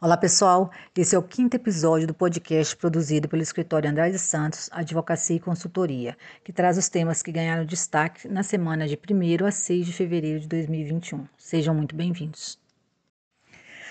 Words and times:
Olá 0.00 0.16
pessoal, 0.16 0.70
esse 0.96 1.16
é 1.16 1.18
o 1.18 1.22
quinto 1.24 1.56
episódio 1.56 2.06
do 2.06 2.14
podcast 2.14 2.76
produzido 2.76 3.28
pelo 3.28 3.42
escritório 3.42 3.90
Andrade 3.90 4.16
Santos, 4.16 4.70
Advocacia 4.70 5.34
e 5.34 5.40
Consultoria, 5.40 6.16
que 6.44 6.52
traz 6.52 6.78
os 6.78 6.88
temas 6.88 7.20
que 7.20 7.32
ganharam 7.32 7.64
destaque 7.64 8.28
na 8.28 8.44
semana 8.44 8.86
de 8.86 8.94
1 8.94 9.44
a 9.44 9.50
6 9.50 9.86
de 9.86 9.92
fevereiro 9.92 10.38
de 10.38 10.46
2021. 10.46 11.26
Sejam 11.36 11.74
muito 11.74 11.96
bem-vindos. 11.96 12.60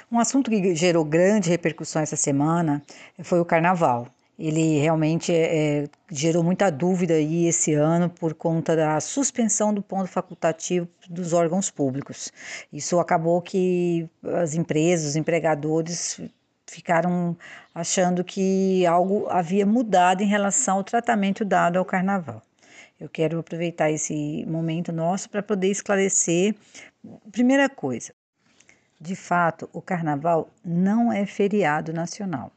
Um 0.09 0.17
assunto 0.17 0.49
que 0.49 0.73
gerou 0.75 1.03
grande 1.03 1.49
repercussão 1.49 2.01
essa 2.01 2.15
semana 2.15 2.81
foi 3.21 3.41
o 3.41 3.45
carnaval. 3.45 4.07
Ele 4.37 4.79
realmente 4.79 5.33
é, 5.33 5.87
gerou 6.11 6.43
muita 6.43 6.69
dúvida 6.69 7.15
aí 7.15 7.47
esse 7.47 7.73
ano 7.73 8.07
por 8.07 8.35
conta 8.35 8.75
da 8.75 8.99
suspensão 8.99 9.73
do 9.73 9.81
ponto 9.81 10.07
facultativo 10.07 10.87
dos 11.09 11.33
órgãos 11.33 11.71
públicos. 11.71 12.31
Isso 12.71 12.99
acabou 12.99 13.41
que 13.41 14.07
as 14.23 14.53
empresas, 14.53 15.09
os 15.11 15.15
empregadores 15.15 16.21
ficaram 16.67 17.35
achando 17.73 18.23
que 18.23 18.85
algo 18.85 19.27
havia 19.29 19.65
mudado 19.65 20.21
em 20.21 20.27
relação 20.27 20.77
ao 20.77 20.83
tratamento 20.83 21.43
dado 21.43 21.77
ao 21.79 21.85
carnaval. 21.85 22.41
Eu 22.99 23.09
quero 23.09 23.39
aproveitar 23.39 23.91
esse 23.91 24.45
momento 24.47 24.91
nosso 24.91 25.29
para 25.29 25.41
poder 25.41 25.69
esclarecer. 25.69 26.55
Primeira 27.31 27.69
coisa, 27.69 28.13
de 28.99 29.15
fato, 29.15 29.69
o 29.71 29.81
carnaval 29.81 30.49
não 30.65 31.11
é 31.13 31.25
feriado 31.25 31.93
nacional. 31.93 32.51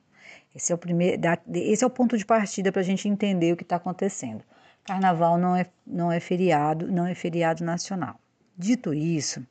Esse 0.54 0.72
é 0.72 0.74
o 0.74 0.78
primeiro, 0.78 1.20
esse 1.54 1.84
é 1.84 1.86
o 1.86 1.90
ponto 1.90 2.18
de 2.18 2.26
partida 2.26 2.72
para 2.72 2.80
a 2.80 2.84
gente 2.84 3.08
entender 3.08 3.52
o 3.52 3.56
que 3.56 3.62
está 3.62 3.76
acontecendo. 3.76 4.42
Carnaval 4.84 5.38
não 5.38 5.54
é, 5.54 5.66
não 5.86 6.10
é 6.10 6.18
feriado, 6.18 6.90
não 6.90 7.06
é 7.06 7.14
feriado 7.14 7.62
nacional. 7.64 8.18
Dito 8.56 8.92
isso, 8.92 9.46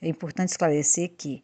é 0.00 0.08
importante 0.08 0.50
esclarecer 0.50 1.10
que 1.16 1.42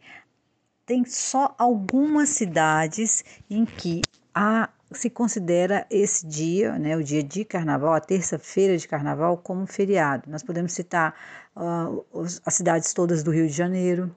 tem 0.85 1.03
só 1.05 1.53
algumas 1.57 2.29
cidades 2.29 3.23
em 3.49 3.65
que 3.65 4.01
há, 4.33 4.69
se 4.91 5.09
considera 5.09 5.85
esse 5.89 6.25
dia, 6.25 6.77
né, 6.77 6.95
o 6.95 7.03
dia 7.03 7.23
de 7.23 7.43
carnaval, 7.43 7.93
a 7.93 7.99
terça-feira 7.99 8.77
de 8.77 8.87
carnaval, 8.87 9.37
como 9.37 9.65
feriado. 9.65 10.29
Nós 10.29 10.43
podemos 10.43 10.73
citar 10.73 11.13
uh, 11.55 12.05
as 12.45 12.53
cidades 12.53 12.93
todas 12.93 13.23
do 13.23 13.31
Rio 13.31 13.47
de 13.47 13.53
Janeiro, 13.53 14.15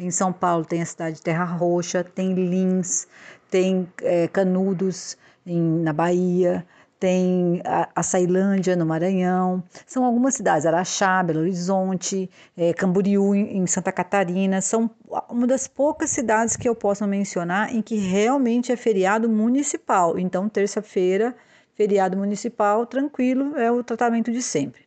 em 0.00 0.10
São 0.10 0.32
Paulo 0.32 0.64
tem 0.64 0.80
a 0.80 0.86
cidade 0.86 1.16
de 1.16 1.22
Terra 1.22 1.44
Roxa, 1.44 2.02
tem 2.02 2.32
Lins, 2.32 3.06
tem 3.50 3.88
é, 4.02 4.28
Canudos 4.28 5.18
em, 5.44 5.60
na 5.82 5.92
Bahia, 5.92 6.64
tem 7.00 7.62
a, 7.64 7.88
a 7.94 8.02
Ceilândia 8.02 8.76
no 8.76 8.84
Maranhão, 8.84 9.64
são 9.86 10.04
algumas 10.04 10.34
cidades, 10.34 10.66
Araxá, 10.66 11.22
Belo 11.22 11.40
Horizonte, 11.40 12.30
é, 12.54 12.74
Camboriú 12.74 13.34
em, 13.34 13.56
em 13.56 13.66
Santa 13.66 13.90
Catarina, 13.90 14.60
são 14.60 14.90
uma 15.28 15.46
das 15.46 15.66
poucas 15.66 16.10
cidades 16.10 16.56
que 16.56 16.68
eu 16.68 16.74
posso 16.74 17.06
mencionar 17.06 17.74
em 17.74 17.80
que 17.80 17.96
realmente 17.96 18.70
é 18.70 18.76
feriado 18.76 19.30
municipal. 19.30 20.18
Então, 20.18 20.46
terça-feira, 20.46 21.34
feriado 21.74 22.18
municipal, 22.18 22.84
tranquilo, 22.84 23.56
é 23.56 23.72
o 23.72 23.82
tratamento 23.82 24.30
de 24.30 24.42
sempre. 24.42 24.82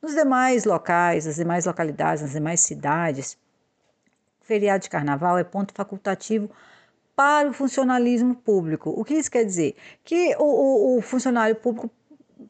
Nos 0.00 0.14
demais 0.14 0.64
locais, 0.64 1.26
nas 1.26 1.34
demais 1.34 1.66
localidades, 1.66 2.22
nas 2.22 2.32
demais 2.32 2.60
cidades, 2.60 3.36
feriado 4.40 4.84
de 4.84 4.88
carnaval 4.88 5.36
é 5.36 5.42
ponto 5.42 5.74
facultativo 5.74 6.48
para 7.16 7.48
o 7.48 7.52
funcionalismo 7.54 8.34
público. 8.34 8.90
O 8.90 9.02
que 9.02 9.14
isso 9.14 9.30
quer 9.30 9.44
dizer? 9.44 9.74
Que 10.04 10.36
o, 10.38 10.44
o, 10.44 10.98
o 10.98 11.00
funcionário 11.00 11.56
público 11.56 11.90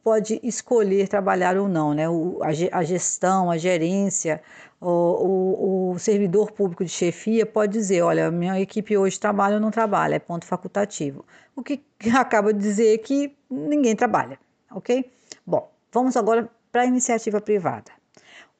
pode 0.03 0.39
escolher 0.43 1.07
trabalhar 1.07 1.57
ou 1.57 1.67
não, 1.67 1.93
né? 1.93 2.09
O, 2.09 2.39
a, 2.43 2.77
a, 2.77 2.83
gestão, 2.83 3.49
a 3.49 3.57
gerência, 3.57 4.41
o, 4.79 5.95
servidor 5.97 6.51
público 6.51 6.83
de 6.83 6.91
chefia 6.91 7.45
pode 7.45 7.73
dizer, 7.73 8.01
olha, 8.01 8.29
minha 8.29 8.59
equipe 8.59 8.97
hoje 8.97 9.19
trabalha 9.19 9.55
ou 9.55 9.61
não 9.61 9.71
trabalha, 9.71 10.15
é 10.15 10.19
ponto 10.19 10.45
facultativo. 10.45 11.25
O 11.55 11.63
que 11.63 11.81
acaba 12.13 12.53
de 12.53 12.59
dizer 12.59 12.97
que 12.99 13.35
ninguém 13.49 13.95
trabalha, 13.95 14.37
ok? 14.71 15.09
Bom, 15.45 15.71
vamos 15.91 16.15
agora 16.17 16.49
para 16.71 16.81
a 16.83 16.85
iniciativa 16.85 17.41
privada. 17.41 17.91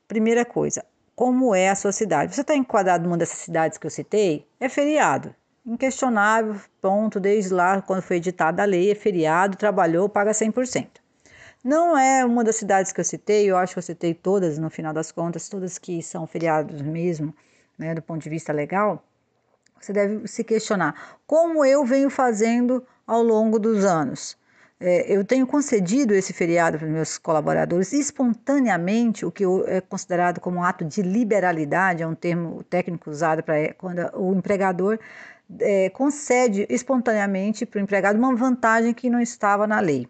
Primeira 0.07 0.45
coisa, 0.45 0.83
como 1.15 1.53
é 1.53 1.69
a 1.69 1.75
sua 1.75 1.91
cidade. 1.91 2.33
Você 2.33 2.41
está 2.41 2.55
enquadrado 2.55 3.03
numa 3.03 3.17
dessas 3.17 3.39
cidades 3.39 3.77
que 3.77 3.85
eu 3.85 3.91
citei? 3.91 4.47
É 4.59 4.69
feriado. 4.69 5.35
Inquestionável, 5.67 6.55
ponto, 6.81 7.19
desde 7.19 7.53
lá, 7.53 7.81
quando 7.81 8.01
foi 8.01 8.15
editada 8.15 8.63
a 8.63 8.65
lei, 8.65 8.89
é 8.89 8.95
feriado, 8.95 9.57
trabalhou, 9.57 10.07
paga 10.07 10.31
100%. 10.31 10.87
Não 11.61 11.97
é 11.97 12.23
uma 12.23 12.41
das 12.41 12.55
cidades 12.55 12.93
que 12.93 13.01
eu 13.01 13.03
citei, 13.03 13.51
eu 13.51 13.57
acho 13.57 13.73
que 13.73 13.79
eu 13.79 13.83
citei 13.83 14.13
todas, 14.13 14.57
no 14.57 14.69
final 14.69 14.93
das 14.93 15.11
contas, 15.11 15.49
todas 15.49 15.77
que 15.77 16.01
são 16.01 16.25
feriados 16.25 16.81
mesmo, 16.81 17.35
né, 17.77 17.93
do 17.93 18.01
ponto 18.01 18.23
de 18.23 18.29
vista 18.29 18.53
legal. 18.53 19.03
Você 19.77 19.91
deve 19.91 20.25
se 20.25 20.41
questionar 20.41 21.19
como 21.27 21.65
eu 21.65 21.83
venho 21.83 22.09
fazendo 22.09 22.81
ao 23.05 23.21
longo 23.21 23.59
dos 23.59 23.83
anos. 23.83 24.37
É, 24.79 25.11
eu 25.11 25.25
tenho 25.25 25.45
concedido 25.45 26.13
esse 26.13 26.31
feriado 26.31 26.77
para 26.77 26.87
meus 26.87 27.17
colaboradores 27.17 27.91
espontaneamente, 27.91 29.25
o 29.25 29.31
que 29.31 29.43
é 29.65 29.81
considerado 29.81 30.39
como 30.39 30.59
um 30.59 30.63
ato 30.63 30.85
de 30.85 31.01
liberalidade, 31.01 32.03
é 32.03 32.07
um 32.07 32.15
termo 32.15 32.63
técnico 32.63 33.09
usado 33.09 33.43
para 33.43 33.73
quando 33.73 33.99
o 34.15 34.33
empregador 34.33 34.97
é, 35.59 35.89
concede 35.89 36.65
espontaneamente 36.69 37.65
para 37.65 37.79
o 37.79 37.81
empregado 37.81 38.17
uma 38.17 38.35
vantagem 38.35 38.93
que 38.93 39.09
não 39.09 39.19
estava 39.19 39.65
na 39.65 39.79
lei. 39.79 40.07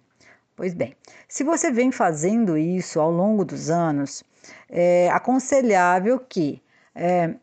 Pois 0.55 0.73
bem, 0.73 0.95
se 1.27 1.43
você 1.43 1.71
vem 1.71 1.91
fazendo 1.91 2.57
isso 2.57 2.99
ao 2.99 3.11
longo 3.11 3.45
dos 3.45 3.69
anos, 3.69 4.23
é 4.69 5.09
aconselhável 5.11 6.19
que 6.19 6.61
é, 6.95 7.35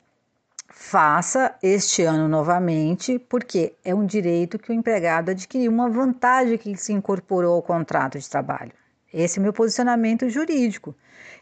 faça 0.68 1.54
este 1.62 2.02
ano 2.02 2.28
novamente, 2.28 3.18
porque 3.18 3.74
é 3.84 3.94
um 3.94 4.04
direito 4.04 4.58
que 4.58 4.70
o 4.70 4.74
empregado 4.74 5.30
adquiriu, 5.30 5.70
uma 5.70 5.88
vantagem 5.88 6.58
que 6.58 6.76
se 6.76 6.92
incorporou 6.92 7.54
ao 7.54 7.62
contrato 7.62 8.18
de 8.18 8.28
trabalho. 8.28 8.72
Esse 9.12 9.38
é 9.38 9.40
o 9.40 9.42
meu 9.44 9.52
posicionamento 9.52 10.28
jurídico. 10.28 10.92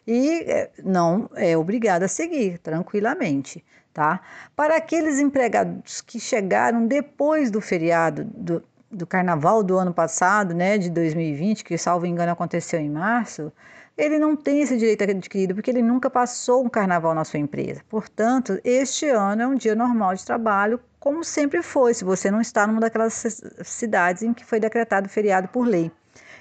E 0.06 0.40
é, 0.42 0.70
não 0.82 1.30
é 1.34 1.56
obrigado 1.56 2.02
a 2.02 2.08
seguir 2.08 2.58
tranquilamente, 2.58 3.64
tá? 3.92 4.20
Para 4.56 4.76
aqueles 4.76 5.18
empregados 5.18 6.00
que 6.00 6.18
chegaram 6.18 6.86
depois 6.86 7.50
do 7.50 7.60
feriado 7.60 8.24
do, 8.24 8.62
do 8.90 9.06
carnaval 9.06 9.62
do 9.62 9.78
ano 9.78 9.94
passado, 9.94 10.54
né, 10.54 10.76
de 10.76 10.90
2020, 10.90 11.64
que 11.64 11.78
salvo 11.78 12.06
engano 12.06 12.32
aconteceu 12.32 12.80
em 12.80 12.90
março, 12.90 13.52
ele 13.96 14.18
não 14.18 14.34
tem 14.34 14.62
esse 14.62 14.76
direito 14.76 15.04
adquirido 15.04 15.54
porque 15.54 15.70
ele 15.70 15.82
nunca 15.82 16.10
passou 16.10 16.64
um 16.64 16.68
carnaval 16.68 17.14
na 17.14 17.24
sua 17.24 17.38
empresa. 17.38 17.82
Portanto, 17.88 18.58
este 18.64 19.08
ano 19.08 19.42
é 19.42 19.46
um 19.46 19.54
dia 19.54 19.74
normal 19.74 20.14
de 20.14 20.24
trabalho, 20.24 20.80
como 20.98 21.22
sempre 21.22 21.62
foi, 21.62 21.94
se 21.94 22.04
você 22.04 22.30
não 22.30 22.40
está 22.40 22.66
numa 22.66 22.80
daquelas 22.80 23.24
cidades 23.64 24.22
em 24.22 24.32
que 24.32 24.44
foi 24.44 24.58
decretado 24.58 25.08
feriado 25.08 25.48
por 25.48 25.66
lei. 25.66 25.90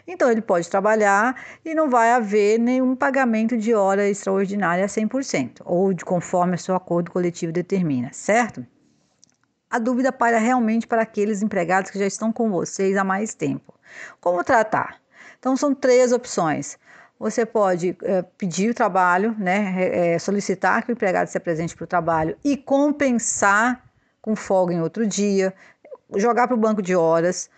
Então, 0.08 0.30
ele 0.30 0.42
pode 0.42 0.70
trabalhar 0.70 1.36
e 1.64 1.74
não 1.74 1.90
vai 1.90 2.12
haver 2.12 2.60
nenhum 2.60 2.96
pagamento 2.96 3.58
de 3.58 3.74
hora 3.74 4.08
extraordinária 4.08 4.86
a 4.86 4.88
100%, 4.88 5.62
ou 5.64 5.94
de 5.94 6.04
conforme 6.04 6.56
o 6.56 6.60
seu 6.60 6.76
acordo 6.76 7.12
coletivo 7.12 7.52
determina, 7.52 8.10
certo? 8.12 8.66
A 9.70 9.80
dúvida 9.80 10.12
para 10.12 10.38
realmente 10.38 10.86
para 10.88 11.02
aqueles 11.02 11.42
empregados 11.42 11.92
que 11.92 12.00
já 12.00 12.06
estão 12.06 12.32
com 12.32 12.50
vocês 12.50 12.98
há 12.98 13.04
mais 13.04 13.34
tempo. 13.34 13.74
Como 14.20 14.44
tratar? 14.44 15.02
Então, 15.40 15.56
são 15.56 15.74
três 15.74 16.12
opções. 16.12 16.78
Você 17.20 17.46
pode 17.46 17.96
é, 18.04 18.24
pedir 18.24 18.72
o 18.72 18.74
trabalho, 18.74 19.36
né, 19.38 20.14
é, 20.14 20.20
solicitar 20.20 20.84
que 20.84 20.92
o 20.92 20.94
empregado 20.94 21.28
se 21.28 21.38
apresente 21.38 21.76
para 21.76 21.84
o 21.84 21.88
trabalho 21.88 22.36
e 22.44 22.58
compensar 22.58 23.84
com 24.22 24.36
folga 24.36 24.74
em 24.74 24.82
outro 24.82 25.06
dia, 25.06 25.54
jogar 26.16 26.48
para 26.48 26.56
o 26.56 26.60
banco 26.60 26.82
de 26.82 26.96
horas, 26.96 27.50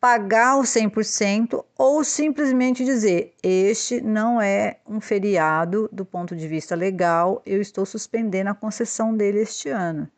pagar 0.00 0.58
o 0.58 0.62
100% 0.62 1.64
ou 1.76 2.04
simplesmente 2.04 2.84
dizer: 2.84 3.34
este 3.42 4.00
não 4.00 4.40
é 4.40 4.78
um 4.86 5.00
feriado 5.00 5.88
do 5.92 6.04
ponto 6.04 6.36
de 6.36 6.46
vista 6.48 6.74
legal, 6.74 7.42
eu 7.46 7.60
estou 7.60 7.86
suspendendo 7.86 8.50
a 8.50 8.54
concessão 8.54 9.16
dele 9.16 9.40
este 9.40 9.68
ano 9.68 10.10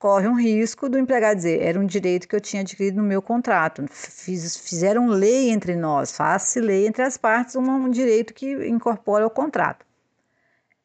corre 0.00 0.26
um 0.26 0.34
risco 0.34 0.88
do 0.88 0.98
empregado 0.98 1.36
dizer, 1.36 1.60
era 1.60 1.78
um 1.78 1.84
direito 1.84 2.26
que 2.26 2.34
eu 2.34 2.40
tinha 2.40 2.62
adquirido 2.62 2.96
no 2.96 3.02
meu 3.02 3.20
contrato. 3.20 3.84
Fiz, 3.90 4.56
fizeram 4.56 5.06
lei 5.06 5.50
entre 5.50 5.76
nós, 5.76 6.16
faz-se 6.16 6.58
lei 6.58 6.86
entre 6.86 7.02
as 7.02 7.18
partes, 7.18 7.54
um, 7.54 7.62
um, 7.62 7.90
direito 7.90 8.32
que 8.32 8.66
incorpora 8.66 9.26
o 9.26 9.30
contrato. 9.30 9.84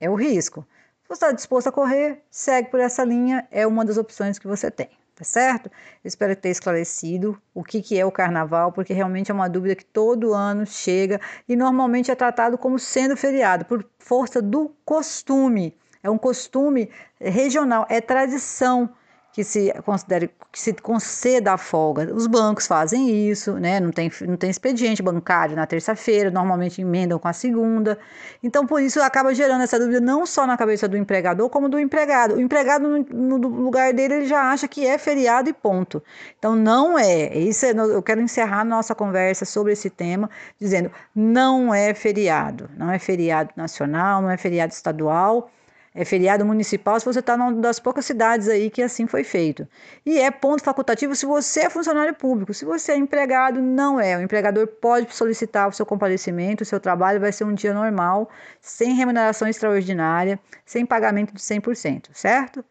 É 0.01 0.09
o 0.09 0.15
risco. 0.15 0.67
Se 1.01 1.07
você 1.07 1.13
está 1.13 1.31
disposto 1.31 1.67
a 1.67 1.71
correr, 1.71 2.23
segue 2.29 2.69
por 2.69 2.79
essa 2.79 3.05
linha, 3.05 3.47
é 3.49 3.65
uma 3.65 3.85
das 3.85 3.97
opções 3.97 4.37
que 4.37 4.47
você 4.47 4.69
tem, 4.69 4.89
tá 5.15 5.23
certo? 5.23 5.71
espero 6.03 6.35
ter 6.35 6.49
esclarecido 6.49 7.41
o 7.53 7.63
que, 7.63 7.81
que 7.81 7.97
é 7.97 8.05
o 8.05 8.11
carnaval, 8.11 8.71
porque 8.71 8.93
realmente 8.93 9.31
é 9.31 9.33
uma 9.33 9.49
dúvida 9.49 9.75
que 9.75 9.85
todo 9.85 10.33
ano 10.33 10.65
chega 10.65 11.19
e 11.47 11.55
normalmente 11.55 12.11
é 12.11 12.15
tratado 12.15 12.57
como 12.57 12.77
sendo 12.77 13.15
feriado, 13.15 13.65
por 13.65 13.85
força 13.97 14.41
do 14.41 14.75
costume. 14.83 15.75
É 16.03 16.09
um 16.09 16.17
costume 16.17 16.91
regional, 17.19 17.87
é 17.89 17.99
tradição 17.99 18.93
que 19.35 19.43
se 19.43 19.69
considere 19.83 20.31
que 20.49 20.57
se 20.57 20.71
conceda 20.75 21.51
a 21.51 21.57
folga. 21.57 22.09
Os 22.15 22.25
bancos 22.25 22.65
fazem 22.65 23.29
isso, 23.29 23.55
né? 23.59 23.81
Não 23.81 23.91
tem, 23.91 24.09
não 24.21 24.37
tem 24.37 24.49
expediente 24.49 25.03
bancário 25.03 25.57
na 25.57 25.67
terça-feira, 25.67 26.31
normalmente 26.31 26.81
emendam 26.81 27.19
com 27.19 27.27
a 27.27 27.33
segunda. 27.33 27.99
Então, 28.41 28.65
por 28.65 28.81
isso 28.81 29.01
acaba 29.01 29.35
gerando 29.35 29.61
essa 29.61 29.77
dúvida 29.77 29.99
não 29.99 30.25
só 30.25 30.47
na 30.47 30.55
cabeça 30.55 30.87
do 30.87 30.95
empregador, 30.95 31.49
como 31.49 31.67
do 31.67 31.77
empregado. 31.77 32.35
O 32.35 32.39
empregado, 32.39 32.87
no, 32.87 33.37
no 33.37 33.47
lugar 33.49 33.91
dele, 33.93 34.13
ele 34.13 34.25
já 34.25 34.53
acha 34.53 34.69
que 34.69 34.87
é 34.87 34.97
feriado 34.97 35.49
e 35.49 35.53
ponto. 35.53 36.01
Então, 36.39 36.55
não 36.55 36.97
é. 36.97 37.37
Isso 37.37 37.65
é, 37.65 37.71
eu 37.71 38.01
quero 38.01 38.21
encerrar 38.21 38.63
nossa 38.63 38.95
conversa 38.95 39.43
sobre 39.43 39.73
esse 39.73 39.89
tema 39.89 40.29
dizendo: 40.57 40.89
não 41.13 41.73
é 41.73 41.93
feriado. 41.93 42.69
Não 42.77 42.89
é 42.89 42.97
feriado 42.97 43.49
nacional, 43.57 44.21
não 44.21 44.31
é 44.31 44.37
feriado 44.37 44.71
estadual 44.71 45.51
é 45.95 46.03
feriado 46.03 46.45
municipal 46.45 46.99
se 46.99 47.05
você 47.05 47.19
está 47.19 47.37
numa 47.37 47.53
das 47.53 47.79
poucas 47.79 48.05
cidades 48.05 48.49
aí 48.49 48.69
que 48.69 48.81
assim 48.83 49.07
foi 49.07 49.23
feito. 49.23 49.65
E 50.05 50.19
é 50.19 50.29
ponto 50.29 50.61
facultativo 50.61 51.15
se 51.15 51.25
você 51.25 51.61
é 51.61 51.69
funcionário 51.69 52.13
público. 52.13 52.53
Se 52.53 52.65
você 52.65 52.91
é 52.91 52.97
empregado, 52.97 53.61
não 53.61 53.97
é. 53.97 54.17
O 54.17 54.21
empregador 54.21 54.67
pode 54.67 55.15
solicitar 55.15 55.69
o 55.69 55.71
seu 55.71 55.85
comparecimento, 55.85 56.63
o 56.63 56.65
seu 56.65 56.81
trabalho 56.81 57.21
vai 57.21 57.31
ser 57.31 57.45
um 57.45 57.53
dia 57.53 57.73
normal, 57.73 58.29
sem 58.59 58.93
remuneração 58.93 59.47
extraordinária, 59.47 60.37
sem 60.65 60.85
pagamento 60.85 61.33
de 61.33 61.39
100%, 61.39 62.09
certo? 62.13 62.63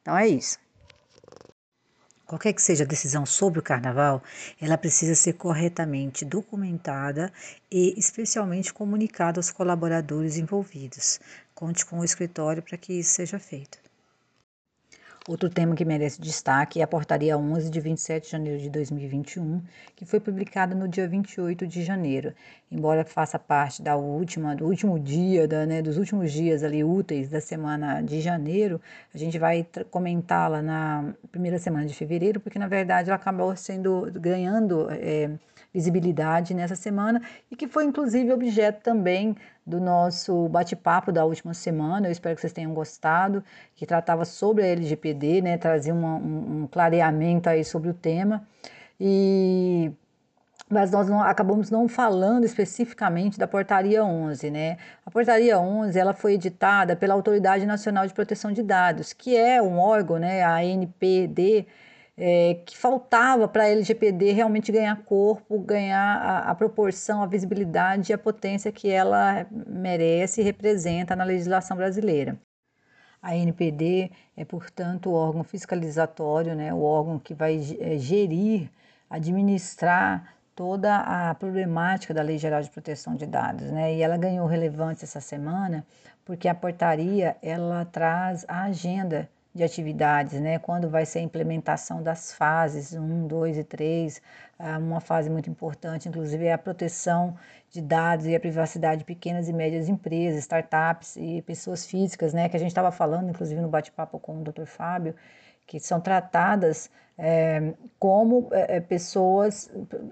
Então 0.00 0.18
é 0.18 0.26
isso. 0.26 0.58
Qualquer 2.26 2.54
que 2.54 2.62
seja 2.62 2.82
a 2.82 2.86
decisão 2.86 3.26
sobre 3.26 3.58
o 3.58 3.62
carnaval, 3.62 4.22
ela 4.58 4.78
precisa 4.78 5.14
ser 5.14 5.34
corretamente 5.34 6.24
documentada 6.24 7.30
e 7.70 7.94
especialmente 7.98 8.72
comunicada 8.72 9.38
aos 9.38 9.50
colaboradores 9.50 10.38
envolvidos. 10.38 11.20
Conte 11.62 11.86
com 11.86 12.00
o 12.00 12.04
escritório 12.04 12.60
para 12.60 12.76
que 12.76 12.92
isso 12.92 13.10
seja 13.10 13.38
feito. 13.38 13.78
Outro 15.28 15.48
tema 15.48 15.76
que 15.76 15.84
merece 15.84 16.20
destaque 16.20 16.80
é 16.80 16.82
a 16.82 16.88
Portaria 16.88 17.38
11 17.38 17.70
de 17.70 17.80
27 17.80 18.24
de 18.24 18.30
janeiro 18.32 18.58
de 18.60 18.68
2021, 18.68 19.62
que 19.94 20.04
foi 20.04 20.18
publicada 20.18 20.74
no 20.74 20.88
dia 20.88 21.06
28 21.06 21.64
de 21.64 21.84
janeiro. 21.84 22.34
Embora 22.68 23.04
faça 23.04 23.38
parte 23.38 23.80
da 23.80 23.94
última, 23.94 24.56
do 24.56 24.66
último 24.66 24.98
dia, 24.98 25.46
da, 25.46 25.64
né, 25.64 25.80
dos 25.80 25.98
últimos 25.98 26.32
dias 26.32 26.64
ali 26.64 26.82
úteis 26.82 27.28
da 27.28 27.40
semana 27.40 28.02
de 28.02 28.20
janeiro, 28.20 28.80
a 29.14 29.18
gente 29.18 29.38
vai 29.38 29.64
comentá-la 29.88 30.60
na 30.60 31.14
primeira 31.30 31.60
semana 31.60 31.86
de 31.86 31.94
fevereiro, 31.94 32.40
porque 32.40 32.58
na 32.58 32.66
verdade 32.66 33.08
ela 33.08 33.14
acabou 33.14 33.54
sendo 33.54 34.10
ganhando 34.20 34.88
é, 34.90 35.30
visibilidade 35.72 36.54
nessa 36.54 36.76
semana 36.76 37.22
e 37.50 37.56
que 37.56 37.66
foi 37.66 37.84
inclusive 37.84 38.32
objeto 38.32 38.82
também 38.82 39.36
do 39.64 39.80
nosso 39.80 40.48
bate-papo 40.48 41.12
da 41.12 41.24
última 41.24 41.54
semana. 41.54 42.08
Eu 42.08 42.12
espero 42.12 42.34
que 42.34 42.40
vocês 42.40 42.52
tenham 42.52 42.74
gostado, 42.74 43.42
que 43.74 43.86
tratava 43.86 44.24
sobre 44.24 44.64
a 44.64 44.66
LGPD, 44.66 45.40
né, 45.40 45.56
trazia 45.56 45.94
uma, 45.94 46.16
um, 46.16 46.62
um 46.62 46.66
clareamento 46.66 47.48
aí 47.48 47.64
sobre 47.64 47.88
o 47.90 47.94
tema. 47.94 48.46
E 49.00 49.92
mas 50.72 50.90
nós 50.90 51.06
não, 51.06 51.20
acabamos 51.20 51.70
não 51.70 51.86
falando 51.86 52.44
especificamente 52.44 53.38
da 53.38 53.46
Portaria 53.46 54.02
11, 54.02 54.50
né? 54.50 54.78
A 55.04 55.10
Portaria 55.10 55.58
11, 55.58 55.98
ela 55.98 56.14
foi 56.14 56.34
editada 56.34 56.96
pela 56.96 57.12
Autoridade 57.12 57.66
Nacional 57.66 58.06
de 58.06 58.14
Proteção 58.14 58.52
de 58.52 58.62
Dados, 58.62 59.12
que 59.12 59.36
é 59.36 59.60
um 59.60 59.78
órgão, 59.78 60.18
né, 60.18 60.42
a 60.42 60.56
ANPD, 60.56 61.66
é, 62.16 62.60
que 62.66 62.76
faltava 62.76 63.48
para 63.48 63.64
a 63.64 63.68
LGPD 63.68 64.32
realmente 64.32 64.70
ganhar 64.70 65.02
corpo, 65.04 65.58
ganhar 65.58 66.16
a, 66.16 66.50
a, 66.50 66.54
proporção, 66.54 67.22
a 67.22 67.26
visibilidade 67.26 68.12
e 68.12 68.14
a 68.14 68.18
potência 68.18 68.70
que 68.70 68.90
ela 68.90 69.46
merece 69.50 70.40
e 70.40 70.44
representa 70.44 71.16
na 71.16 71.24
legislação 71.24 71.76
brasileira. 71.76 72.38
A 73.20 73.36
NPD 73.36 74.10
é, 74.36 74.44
portanto, 74.44 75.10
o 75.10 75.14
órgão 75.14 75.44
fiscalizatório, 75.44 76.54
né, 76.54 76.74
o 76.74 76.82
órgão 76.82 77.18
que 77.18 77.34
vai 77.34 77.56
é, 77.80 77.96
gerir, 77.96 78.70
administrar 79.08 80.34
toda 80.54 80.96
a 80.96 81.34
problemática 81.34 82.12
da 82.12 82.22
Lei 82.22 82.38
Geral 82.38 82.62
de 82.62 82.70
Proteção 82.70 83.14
de 83.14 83.26
Dados, 83.26 83.70
né? 83.70 83.94
E 83.94 84.02
ela 84.02 84.16
ganhou 84.16 84.46
relevância 84.46 85.04
essa 85.04 85.20
semana 85.20 85.84
porque 86.24 86.46
a 86.48 86.54
portaria 86.54 87.36
ela 87.42 87.84
traz 87.86 88.44
a 88.48 88.64
agenda 88.64 89.28
de 89.54 89.62
atividades, 89.62 90.40
né? 90.40 90.58
Quando 90.58 90.88
vai 90.88 91.04
ser 91.04 91.18
a 91.18 91.22
implementação 91.22 92.02
das 92.02 92.32
fases 92.32 92.94
1, 92.94 93.26
2 93.26 93.58
e 93.58 93.64
3, 93.64 94.22
ah, 94.58 94.78
uma 94.78 95.00
fase 95.00 95.28
muito 95.28 95.50
importante, 95.50 96.08
inclusive, 96.08 96.46
é 96.46 96.52
a 96.52 96.58
proteção 96.58 97.36
de 97.70 97.82
dados 97.82 98.26
e 98.26 98.34
a 98.34 98.40
privacidade 98.40 99.00
de 99.00 99.04
pequenas 99.04 99.48
e 99.48 99.52
médias 99.52 99.88
empresas, 99.88 100.40
startups 100.40 101.16
e 101.16 101.42
pessoas 101.42 101.86
físicas, 101.86 102.32
né? 102.32 102.48
Que 102.48 102.56
a 102.56 102.60
gente 102.60 102.70
estava 102.70 102.90
falando, 102.90 103.28
inclusive, 103.30 103.60
no 103.60 103.68
bate-papo 103.68 104.18
com 104.18 104.40
o 104.40 104.42
Dr. 104.42 104.64
Fábio, 104.64 105.14
que 105.66 105.78
são 105.80 106.00
tratadas 106.00 106.90
é, 107.18 107.74
como 107.98 108.48
é, 108.52 108.80
pessoas 108.80 109.70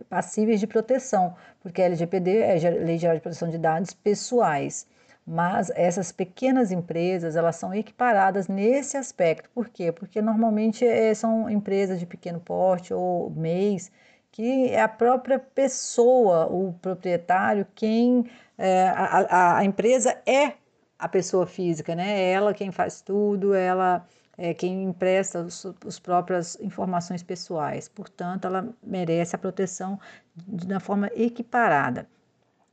passíveis 0.09 0.61
de 0.61 0.67
proteção, 0.67 1.35
porque 1.61 1.83
a 1.83 1.87
LGPD 1.87 2.39
é 2.39 2.71
Lei 2.71 2.99
Geral 2.99 3.17
de 3.17 3.23
Proteção 3.23 3.49
de 3.49 3.59
Dados 3.59 3.93
Pessoais. 3.95 4.87
Mas 5.33 5.71
essas 5.77 6.11
pequenas 6.11 6.73
empresas, 6.73 7.37
elas 7.37 7.55
são 7.55 7.73
equiparadas 7.73 8.49
nesse 8.49 8.97
aspecto. 8.97 9.49
Por 9.51 9.69
quê? 9.69 9.93
Porque 9.93 10.21
normalmente 10.21 10.85
é, 10.85 11.15
são 11.15 11.49
empresas 11.49 12.01
de 12.01 12.07
pequeno 12.07 12.41
porte 12.41 12.93
ou 12.93 13.31
MEIs, 13.31 13.93
que 14.33 14.69
é 14.71 14.83
a 14.83 14.89
própria 14.89 15.39
pessoa, 15.39 16.47
o 16.47 16.73
proprietário, 16.83 17.65
quem 17.77 18.29
é, 18.59 18.89
a, 18.89 19.59
a, 19.59 19.65
empresa 19.65 20.21
é 20.27 20.55
a 20.99 21.09
pessoa 21.09 21.47
física, 21.47 21.95
né? 21.95 22.23
É 22.23 22.33
ela 22.33 22.53
quem 22.53 22.73
faz 22.73 23.01
tudo, 23.01 23.55
ela 23.55 24.05
é 24.37 24.53
quem 24.53 24.83
empresta 24.83 25.43
os, 25.43 25.65
as 25.87 26.01
próprias 26.01 26.59
informações 26.61 27.23
pessoais. 27.23 27.89
Portanto, 27.89 28.47
ela 28.47 28.69
merece 28.83 29.37
a 29.37 29.39
proteção 29.39 29.97
de, 30.35 30.67
de 30.67 30.75
uma 30.75 30.81
forma 30.81 31.09
equiparada 31.15 32.09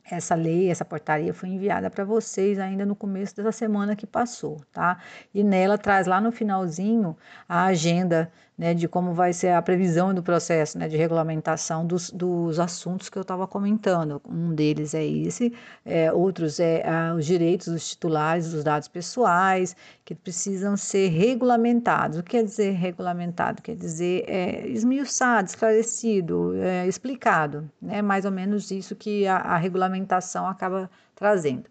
essa 0.09 0.35
lei, 0.35 0.69
essa 0.69 0.85
portaria 0.85 1.33
foi 1.33 1.49
enviada 1.49 1.89
para 1.89 2.03
vocês 2.03 2.59
ainda 2.59 2.85
no 2.85 2.95
começo 2.95 3.35
dessa 3.35 3.51
semana 3.51 3.95
que 3.95 4.07
passou, 4.07 4.61
tá? 4.71 4.99
E 5.33 5.43
nela 5.43 5.77
traz 5.77 6.07
lá 6.07 6.21
no 6.21 6.31
finalzinho 6.31 7.15
a 7.47 7.65
agenda 7.65 8.31
né, 8.57 8.73
de 8.73 8.87
como 8.87 9.13
vai 9.13 9.33
ser 9.33 9.49
a 9.49 9.61
previsão 9.61 10.13
do 10.13 10.23
processo 10.23 10.77
né, 10.77 10.87
de 10.87 10.97
regulamentação 10.97 11.85
dos, 11.85 12.09
dos 12.09 12.59
assuntos 12.59 13.07
que 13.09 13.17
eu 13.17 13.21
estava 13.21 13.47
comentando. 13.47 14.21
Um 14.27 14.53
deles 14.53 14.93
é 14.93 15.05
esse, 15.05 15.53
é, 15.85 16.11
outros 16.11 16.59
é 16.59 16.83
os 17.15 17.25
direitos 17.25 17.67
dos 17.67 17.89
titulares 17.89 18.51
dos 18.51 18.63
dados 18.63 18.87
pessoais, 18.87 19.75
que 20.03 20.15
precisam 20.15 20.75
ser 20.75 21.09
regulamentados. 21.09 22.17
O 22.17 22.23
que 22.23 22.31
quer 22.31 22.43
dizer 22.43 22.71
regulamentado? 22.71 23.61
Quer 23.61 23.75
dizer 23.75 24.23
é, 24.27 24.67
esmiuçado, 24.67 25.47
esclarecido, 25.49 26.55
é, 26.55 26.87
explicado. 26.87 27.69
Né? 27.81 28.01
mais 28.01 28.25
ou 28.25 28.31
menos 28.31 28.71
isso 28.71 28.95
que 28.95 29.27
a, 29.27 29.37
a 29.37 29.57
regulamentação 29.57 30.47
acaba 30.47 30.89
trazendo. 31.15 31.65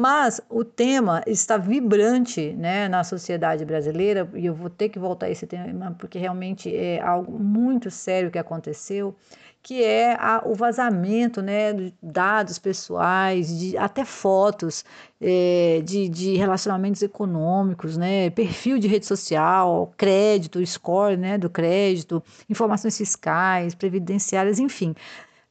Mas 0.00 0.40
o 0.48 0.64
tema 0.64 1.24
está 1.26 1.56
vibrante 1.56 2.52
né, 2.52 2.88
na 2.88 3.02
sociedade 3.02 3.64
brasileira, 3.64 4.30
e 4.32 4.46
eu 4.46 4.54
vou 4.54 4.70
ter 4.70 4.90
que 4.90 4.96
voltar 4.96 5.26
a 5.26 5.30
esse 5.30 5.44
tema, 5.44 5.92
porque 5.98 6.20
realmente 6.20 6.72
é 6.72 7.00
algo 7.02 7.36
muito 7.36 7.90
sério 7.90 8.30
que 8.30 8.38
aconteceu, 8.38 9.16
que 9.60 9.82
é 9.82 10.14
a, 10.14 10.40
o 10.46 10.54
vazamento 10.54 11.42
né, 11.42 11.72
de 11.72 11.92
dados 12.00 12.60
pessoais, 12.60 13.58
de, 13.58 13.76
até 13.76 14.04
fotos 14.04 14.84
é, 15.20 15.82
de, 15.84 16.08
de, 16.08 16.36
relacionamentos 16.36 17.02
econômicos, 17.02 17.96
né, 17.96 18.30
perfil 18.30 18.78
de 18.78 18.86
rede 18.86 19.04
social, 19.04 19.92
crédito, 19.96 20.64
score 20.64 21.16
né, 21.16 21.36
do 21.36 21.50
crédito, 21.50 22.22
informações 22.48 22.96
fiscais, 22.96 23.74
previdenciárias, 23.74 24.60
enfim. 24.60 24.94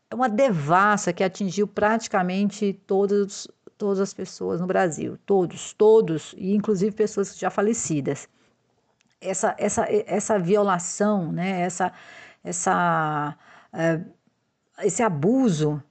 É 0.09 0.15
uma 0.15 0.29
devassa 0.29 1.11
que 1.11 1.21
atingiu 1.21 1.67
praticamente 1.67 2.71
todos 2.87 3.45
todas 3.77 3.99
as 3.99 4.13
pessoas 4.13 4.59
no 4.59 4.67
Brasil, 4.67 5.17
todos, 5.25 5.73
todos, 5.73 6.33
e 6.37 6.55
inclusive 6.55 6.95
pessoas 6.95 7.37
já 7.37 7.49
falecidas. 7.49 8.27
Essa, 9.21 9.55
essa, 9.57 9.85
essa 9.89 10.39
violação, 10.39 11.31
né, 11.31 11.61
essa, 11.61 11.91
essa, 12.43 13.37
uh, 13.73 14.13
esse 14.83 15.01
abuso 15.01 15.81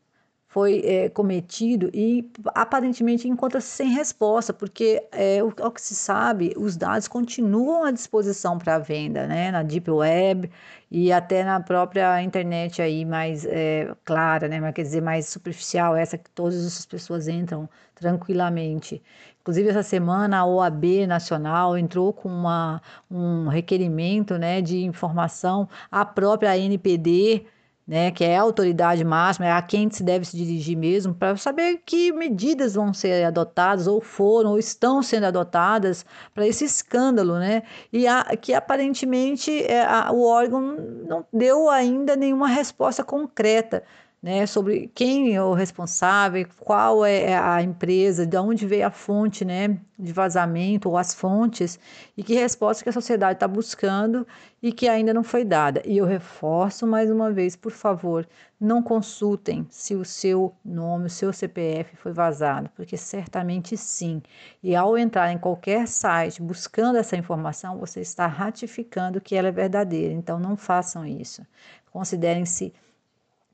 foi 0.49 0.81
é, 0.85 1.09
cometido 1.09 1.91
e 1.93 2.31
aparentemente 2.55 3.29
encontra-se 3.29 3.69
sem 3.69 3.89
resposta, 3.91 4.53
porque 4.53 5.03
é, 5.13 5.43
o, 5.43 5.49
o, 5.49 5.71
que 5.71 5.81
se 5.81 5.95
sabe, 5.95 6.55
os 6.57 6.77
dados 6.77 7.09
continuam 7.09 7.85
à 7.85 7.91
disposição 7.91 8.57
para 8.57 8.79
venda, 8.79 9.27
né, 9.27 9.51
na 9.51 9.63
Deep 9.63 9.91
Web 9.91 10.51
e 10.91 11.13
até 11.13 11.45
na 11.45 11.61
própria 11.61 12.23
internet 12.23 12.81
aí 12.81 13.05
mais 13.05 13.45
é, 13.45 13.93
clara, 14.05 14.49
né, 14.49 14.61
mas 14.61 14.73
quer 14.73 14.83
dizer 14.83 15.03
mais 15.03 15.27
superficial, 15.29 15.97
essa 15.97 16.17
que 16.17 16.31
todas 16.31 16.65
as 16.65 16.87
pessoas 16.87 17.29
entram 17.29 17.69
tranquilamente. 17.95 19.03
Inclusive 19.41 19.69
essa 19.69 19.83
semana 19.83 20.39
a 20.39 20.47
OAB 20.47 21.07
Nacional 21.07 21.77
entrou 21.77 22.13
com 22.13 22.29
uma, 22.29 22.81
um 23.11 23.49
requerimento, 23.49 24.39
né, 24.39 24.63
de 24.63 24.85
informação, 24.85 25.69
a 25.91 26.05
própria 26.05 26.57
NPD 26.57 27.47
né, 27.87 28.11
que 28.11 28.25
é 28.25 28.37
a 28.37 28.43
autoridade 28.43 29.05
máxima, 29.05 29.47
é 29.47 29.53
a 29.53 29.63
quem 29.63 29.89
se 29.91 30.03
deve 30.03 30.25
se 30.25 30.37
dirigir 30.37 30.77
mesmo, 30.77 31.15
para 31.15 31.37
saber 31.37 31.83
que 31.87 32.13
medidas 32.13 32.75
vão 32.75 32.93
ser 32.93 33.25
adotadas, 33.25 33.87
ou 33.87 34.01
foram, 34.01 34.51
ou 34.51 34.59
estão 34.59 35.03
sendo 35.03 35.27
adotadas 35.27 36.05
para 36.35 36.47
esse 36.47 36.65
escândalo, 36.65 37.39
né? 37.39 37.63
E 37.93 38.07
a, 38.09 38.25
que 38.37 38.53
aparentemente 38.53 39.63
é, 39.65 39.85
a, 39.85 40.11
o 40.13 40.27
órgão 40.27 40.61
não 41.09 41.25
deu 41.33 41.71
ainda 41.71 42.17
nenhuma 42.17 42.49
resposta 42.49 43.05
concreta 43.05 43.85
né, 44.27 44.45
sobre 44.45 44.91
quem 44.93 45.37
é 45.37 45.41
o 45.41 45.55
responsável, 45.55 46.45
qual 46.59 47.05
é, 47.05 47.39
a 47.39 47.63
empresa, 47.63 48.27
de 48.27 48.37
onde 48.37 48.67
veio 48.67 48.85
a 48.85 48.91
fonte 48.91 49.45
né, 49.45 49.79
de 49.97 50.13
vazamento 50.13 50.89
ou 50.89 50.99
as 50.99 51.15
fontes, 51.15 51.79
e 52.17 52.25
que 52.25 52.35
resposta 52.35 52.83
que 52.83 52.89
a 52.89 52.93
sociedade 52.93 53.35
está 53.35 53.47
buscando 53.47 54.27
e 54.61 54.73
que 54.73 54.89
ainda 54.89 55.15
não 55.15 55.23
foi 55.23 55.45
dada. 55.45 55.81
E 55.85 55.99
eu 55.99 56.05
reforço 56.05 56.89
mais 56.89 57.09
uma 57.09 57.31
vez, 57.31 57.55
por 57.55 57.71
favor, 57.71 58.27
não 58.61 58.83
consultem 58.83 59.65
se 59.71 59.95
o 59.95 60.05
seu 60.05 60.53
nome, 60.65 61.07
o 61.07 61.11
seu 61.11 61.33
CPF 61.33 61.95
foi 61.95 62.13
vazado, 62.13 62.69
porque 62.75 62.97
certamente 62.97 63.77
sim. 63.77 64.21
E 64.61 64.75
ao 64.75 64.99
entrar 64.99 65.31
em 65.31 65.39
qualquer 65.39 65.87
site 65.87 66.43
buscando 66.43 66.99
essa 66.99 67.17
informação, 67.17 67.79
você 67.79 68.01
está 68.01 68.27
ratificando 68.27 69.21
que 69.21 69.37
ela 69.37 69.47
é 69.47 69.53
verdadeira. 69.53 70.13
Então 70.13 70.37
não 70.37 70.57
façam 70.57 71.07
isso. 71.07 71.47
Considerem-se 71.93 72.75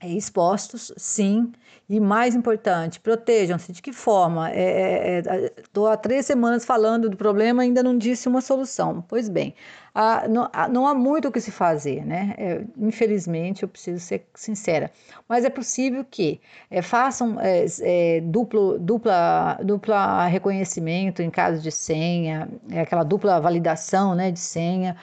expostos, 0.09 0.93
sim, 0.97 1.53
e 1.89 2.01
mais 2.01 2.35
importante, 2.35 3.01
protejam-se. 3.01 3.73
De 3.73 3.83
que 3.83 3.93
forma? 3.93 4.51
Estou 4.51 5.87
é, 5.87 5.91
é, 5.91 5.91
é 5.91 5.93
há 5.93 5.97
três 5.97 6.27
semanas 6.27 6.65
falando 6.65 7.11
do 7.11 7.17
problema 7.17 7.63
ainda 7.63 7.83
não 7.83 7.97
disse 7.97 8.29
uma 8.29 8.41
solução. 8.41 9.05
Pois 9.09 9.29
bem, 9.29 9.55
ah, 9.95 10.27
não, 10.27 10.49
ah, 10.55 10.69
não, 10.69 10.87
há 10.87 10.95
muito 10.95 11.29
o 11.29 11.33
que 11.33 11.39
se 11.39 11.51
fazer, 11.51 12.03
né? 12.07 12.35
É, 12.39 12.65
infelizmente, 12.79 13.63
eu 13.63 13.69
preciso 13.69 14.01
ser 14.01 14.27
sincera. 14.35 14.91
Mas 15.29 15.45
é 15.45 15.51
possível 15.51 16.03
que 16.03 16.41
é, 16.71 16.81
façam 16.81 17.37
é, 17.39 18.21
duplo, 18.23 18.79
dupla, 18.79 19.59
dupla 19.63 20.27
reconhecimento 20.27 21.21
em 21.21 21.29
caso 21.29 21.61
de 21.61 21.71
senha, 21.71 22.49
é, 22.71 22.81
aquela 22.81 23.05
dupla 23.05 23.39
validação 23.39 24.15
né, 24.15 24.31
de 24.31 24.41
senha, 24.41 24.97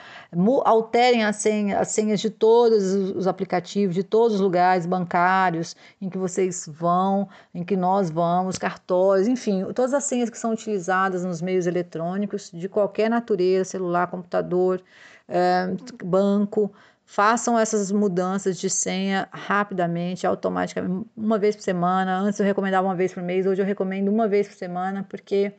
alterem 0.64 1.24
as, 1.24 1.36
senha, 1.36 1.78
as 1.78 1.88
senhas 1.88 2.20
de 2.20 2.28
todos 2.28 2.92
os 2.92 3.28
aplicativos, 3.28 3.94
de 3.94 4.02
todos 4.02 4.34
os 4.36 4.40
lugares 4.40 4.86
bancários 4.86 5.76
em 6.02 6.08
que 6.10 6.18
vocês 6.18 6.68
vão, 6.68 7.28
em 7.54 7.62
que 7.62 7.76
nós 7.76 8.10
vamos, 8.10 8.58
cartórios, 8.58 9.28
enfim, 9.28 9.64
todas 9.72 9.94
as 9.94 10.02
senhas 10.02 10.28
que 10.28 10.38
são 10.38 10.52
utilizadas 10.52 11.24
nos 11.24 11.40
meios 11.40 11.68
eletrônicos, 11.68 12.50
de 12.52 12.68
qualquer 12.68 13.08
natureza, 13.08 13.70
celular, 13.70 14.08
computador, 14.08 14.79
é, 15.28 15.68
banco, 16.04 16.72
façam 17.04 17.58
essas 17.58 17.90
mudanças 17.90 18.58
de 18.58 18.70
senha 18.70 19.28
rapidamente, 19.32 20.26
automaticamente, 20.26 21.06
uma 21.16 21.38
vez 21.38 21.56
por 21.56 21.62
semana. 21.62 22.18
Antes 22.18 22.38
eu 22.38 22.46
recomendava 22.46 22.86
uma 22.86 22.94
vez 22.94 23.12
por 23.12 23.22
mês, 23.22 23.46
hoje 23.46 23.60
eu 23.60 23.66
recomendo 23.66 24.08
uma 24.08 24.28
vez 24.28 24.46
por 24.46 24.54
semana, 24.54 25.04
porque 25.08 25.52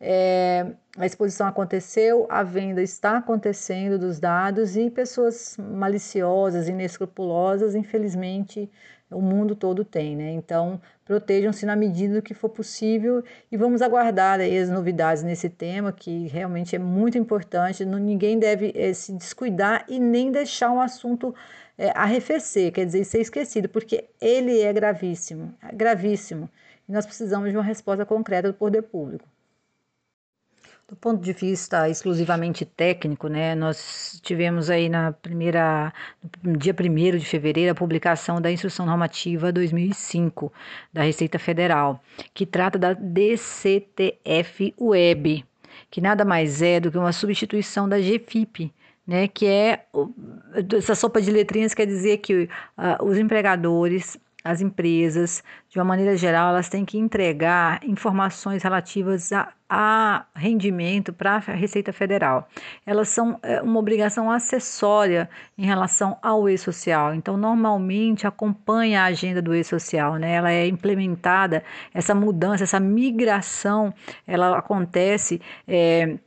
é, 0.00 0.66
a 0.96 1.06
exposição 1.06 1.46
aconteceu, 1.46 2.26
a 2.30 2.42
venda 2.42 2.82
está 2.82 3.18
acontecendo 3.18 3.98
dos 3.98 4.18
dados 4.18 4.76
e 4.76 4.90
pessoas 4.90 5.56
maliciosas, 5.58 6.68
inescrupulosas, 6.68 7.74
infelizmente, 7.74 8.70
o 9.10 9.20
mundo 9.20 9.54
todo 9.56 9.84
tem, 9.84 10.16
né? 10.16 10.30
Então, 10.30 10.80
protejam-se 11.04 11.66
na 11.66 11.74
medida 11.74 12.14
do 12.14 12.22
que 12.22 12.34
for 12.34 12.48
possível 12.48 13.24
e 13.50 13.56
vamos 13.56 13.82
aguardar 13.82 14.40
as 14.40 14.70
novidades 14.70 15.22
nesse 15.22 15.48
tema, 15.48 15.92
que 15.92 16.28
realmente 16.28 16.76
é 16.76 16.78
muito 16.78 17.18
importante. 17.18 17.84
Ninguém 17.84 18.38
deve 18.38 18.72
é, 18.74 18.92
se 18.92 19.12
descuidar 19.12 19.84
e 19.88 19.98
nem 19.98 20.30
deixar 20.30 20.70
um 20.70 20.80
assunto 20.80 21.34
é, 21.76 21.90
arrefecer, 21.94 22.72
quer 22.72 22.84
dizer, 22.86 23.04
ser 23.04 23.20
esquecido, 23.20 23.68
porque 23.68 24.04
ele 24.20 24.60
é 24.60 24.72
gravíssimo, 24.72 25.54
gravíssimo. 25.72 26.48
E 26.88 26.92
nós 26.92 27.06
precisamos 27.06 27.50
de 27.50 27.56
uma 27.56 27.62
resposta 27.64 28.04
concreta 28.04 28.48
do 28.48 28.54
poder 28.54 28.82
público. 28.82 29.26
Do 30.90 30.96
ponto 30.96 31.22
de 31.22 31.32
vista 31.32 31.88
exclusivamente 31.88 32.64
técnico, 32.64 33.28
né, 33.28 33.54
nós 33.54 34.20
tivemos 34.24 34.68
aí 34.68 34.88
na 34.88 35.12
primeira, 35.12 35.94
no 36.42 36.56
dia 36.56 36.74
1 36.74 37.16
de 37.16 37.24
fevereiro, 37.24 37.70
a 37.70 37.76
publicação 37.76 38.40
da 38.40 38.50
Instrução 38.50 38.86
Normativa 38.86 39.52
2005 39.52 40.52
da 40.92 41.02
Receita 41.02 41.38
Federal, 41.38 42.02
que 42.34 42.44
trata 42.44 42.76
da 42.76 42.92
DCTF 42.92 44.74
Web, 44.80 45.44
que 45.88 46.00
nada 46.00 46.24
mais 46.24 46.60
é 46.60 46.80
do 46.80 46.90
que 46.90 46.98
uma 46.98 47.12
substituição 47.12 47.88
da 47.88 48.00
GFIP, 48.00 48.74
né, 49.06 49.28
que 49.28 49.46
é 49.46 49.84
essa 50.76 50.96
sopa 50.96 51.22
de 51.22 51.30
letrinhas 51.30 51.72
quer 51.72 51.86
dizer 51.86 52.18
que 52.18 52.44
uh, 52.44 53.04
os 53.04 53.16
empregadores 53.16 54.18
as 54.42 54.60
empresas, 54.60 55.42
de 55.68 55.78
uma 55.78 55.84
maneira 55.84 56.16
geral, 56.16 56.50
elas 56.50 56.68
têm 56.68 56.84
que 56.84 56.98
entregar 56.98 57.80
informações 57.84 58.62
relativas 58.62 59.32
a, 59.32 59.52
a 59.68 60.24
rendimento 60.34 61.12
para 61.12 61.34
a 61.34 61.38
Receita 61.38 61.92
Federal. 61.92 62.48
Elas 62.86 63.08
são 63.08 63.38
é, 63.42 63.60
uma 63.60 63.78
obrigação 63.78 64.30
acessória 64.30 65.28
em 65.58 65.66
relação 65.66 66.16
ao 66.22 66.48
e-social. 66.48 67.14
Então, 67.14 67.36
normalmente 67.36 68.26
acompanha 68.26 69.02
a 69.02 69.06
agenda 69.06 69.42
do 69.42 69.54
e-social, 69.54 70.16
né? 70.16 70.32
Ela 70.32 70.52
é 70.52 70.66
implementada, 70.66 71.62
essa 71.92 72.14
mudança, 72.14 72.64
essa 72.64 72.80
migração, 72.80 73.92
ela 74.26 74.56
acontece. 74.56 75.40
É, 75.68 76.18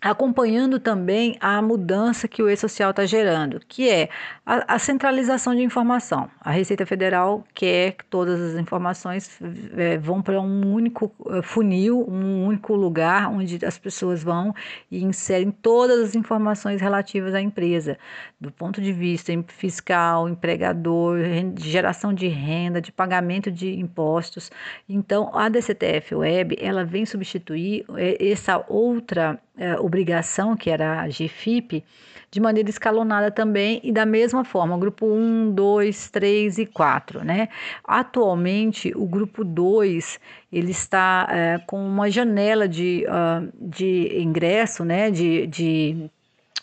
acompanhando 0.00 0.78
também 0.78 1.36
a 1.40 1.60
mudança 1.62 2.28
que 2.28 2.42
o 2.42 2.48
e-social 2.48 2.90
está 2.90 3.06
gerando, 3.06 3.60
que 3.66 3.88
é 3.88 4.08
a, 4.44 4.74
a, 4.74 4.78
centralização 4.78 5.54
de 5.54 5.62
informação. 5.62 6.30
A 6.40 6.50
Receita 6.50 6.84
Federal 6.84 7.44
quer 7.54 7.92
que 7.92 8.04
todas 8.04 8.40
as 8.40 8.60
informações 8.60 9.38
é, 9.76 9.96
vão 9.96 10.20
para 10.20 10.40
um 10.40 10.72
único 10.72 11.12
eh, 11.30 11.42
funil, 11.42 12.06
um 12.08 12.46
único 12.46 12.74
lugar 12.74 13.28
onde 13.30 13.64
as 13.64 13.78
pessoas 13.78 14.22
vão 14.22 14.54
e 14.90 15.02
inserem 15.02 15.50
todas 15.50 15.98
as 16.00 16.14
informações 16.14 16.80
relativas 16.80 17.34
à 17.34 17.40
empresa, 17.40 17.98
do 18.38 18.52
ponto 18.52 18.80
de 18.80 18.92
vista 18.92 19.32
fiscal, 19.48 20.28
empregador, 20.28 21.18
geração 21.58 22.12
de 22.12 22.28
renda, 22.28 22.80
de 22.80 22.92
pagamento 22.92 23.50
de 23.50 23.78
impostos. 23.78 24.50
Então, 24.88 25.30
a 25.34 25.48
DCTF 25.48 26.14
Web 26.14 26.56
ela 26.60 26.84
vem 26.84 27.06
substituir 27.06 27.84
eh, 27.96 28.30
essa 28.30 28.62
outra 28.68 29.40
é, 29.56 29.78
obrigação, 29.80 30.56
que 30.56 30.70
era 30.70 31.02
a 31.02 31.08
GFIP, 31.08 31.84
de 32.30 32.40
maneira 32.40 32.68
escalonada 32.68 33.30
também 33.30 33.80
e 33.82 33.92
da 33.92 34.04
mesma 34.04 34.44
forma, 34.44 34.76
grupo 34.76 35.06
1, 35.06 35.52
2, 35.52 36.10
3 36.10 36.58
e 36.58 36.66
4, 36.66 37.24
né? 37.24 37.48
Atualmente, 37.84 38.92
o 38.94 39.06
grupo 39.06 39.44
2, 39.44 40.18
ele 40.52 40.70
está 40.70 41.26
é, 41.30 41.58
com 41.66 41.86
uma 41.86 42.10
janela 42.10 42.68
de, 42.68 43.06
uh, 43.08 43.48
de 43.54 44.20
ingresso, 44.20 44.84
né, 44.84 45.10
de, 45.10 45.46
de 45.46 46.10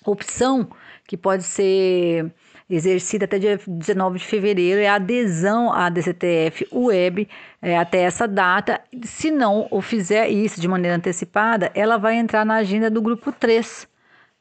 opção 0.05 0.67
que 1.13 1.17
pode 1.17 1.43
ser 1.43 2.33
exercida 2.67 3.25
até 3.25 3.37
dia 3.37 3.59
19 3.67 4.17
de 4.17 4.25
fevereiro, 4.25 4.81
é 4.81 4.87
a 4.87 4.95
adesão 4.95 5.71
à 5.71 5.87
DCTF 5.87 6.67
Web 6.73 7.29
é, 7.61 7.77
até 7.77 7.99
essa 7.99 8.27
data. 8.27 8.81
Se 9.03 9.29
não 9.29 9.67
ou 9.69 9.79
fizer 9.79 10.27
isso 10.27 10.59
de 10.59 10.67
maneira 10.67 10.97
antecipada, 10.97 11.71
ela 11.75 11.97
vai 11.97 12.15
entrar 12.15 12.43
na 12.43 12.55
agenda 12.55 12.89
do 12.89 12.99
grupo 12.99 13.31
3 13.31 13.87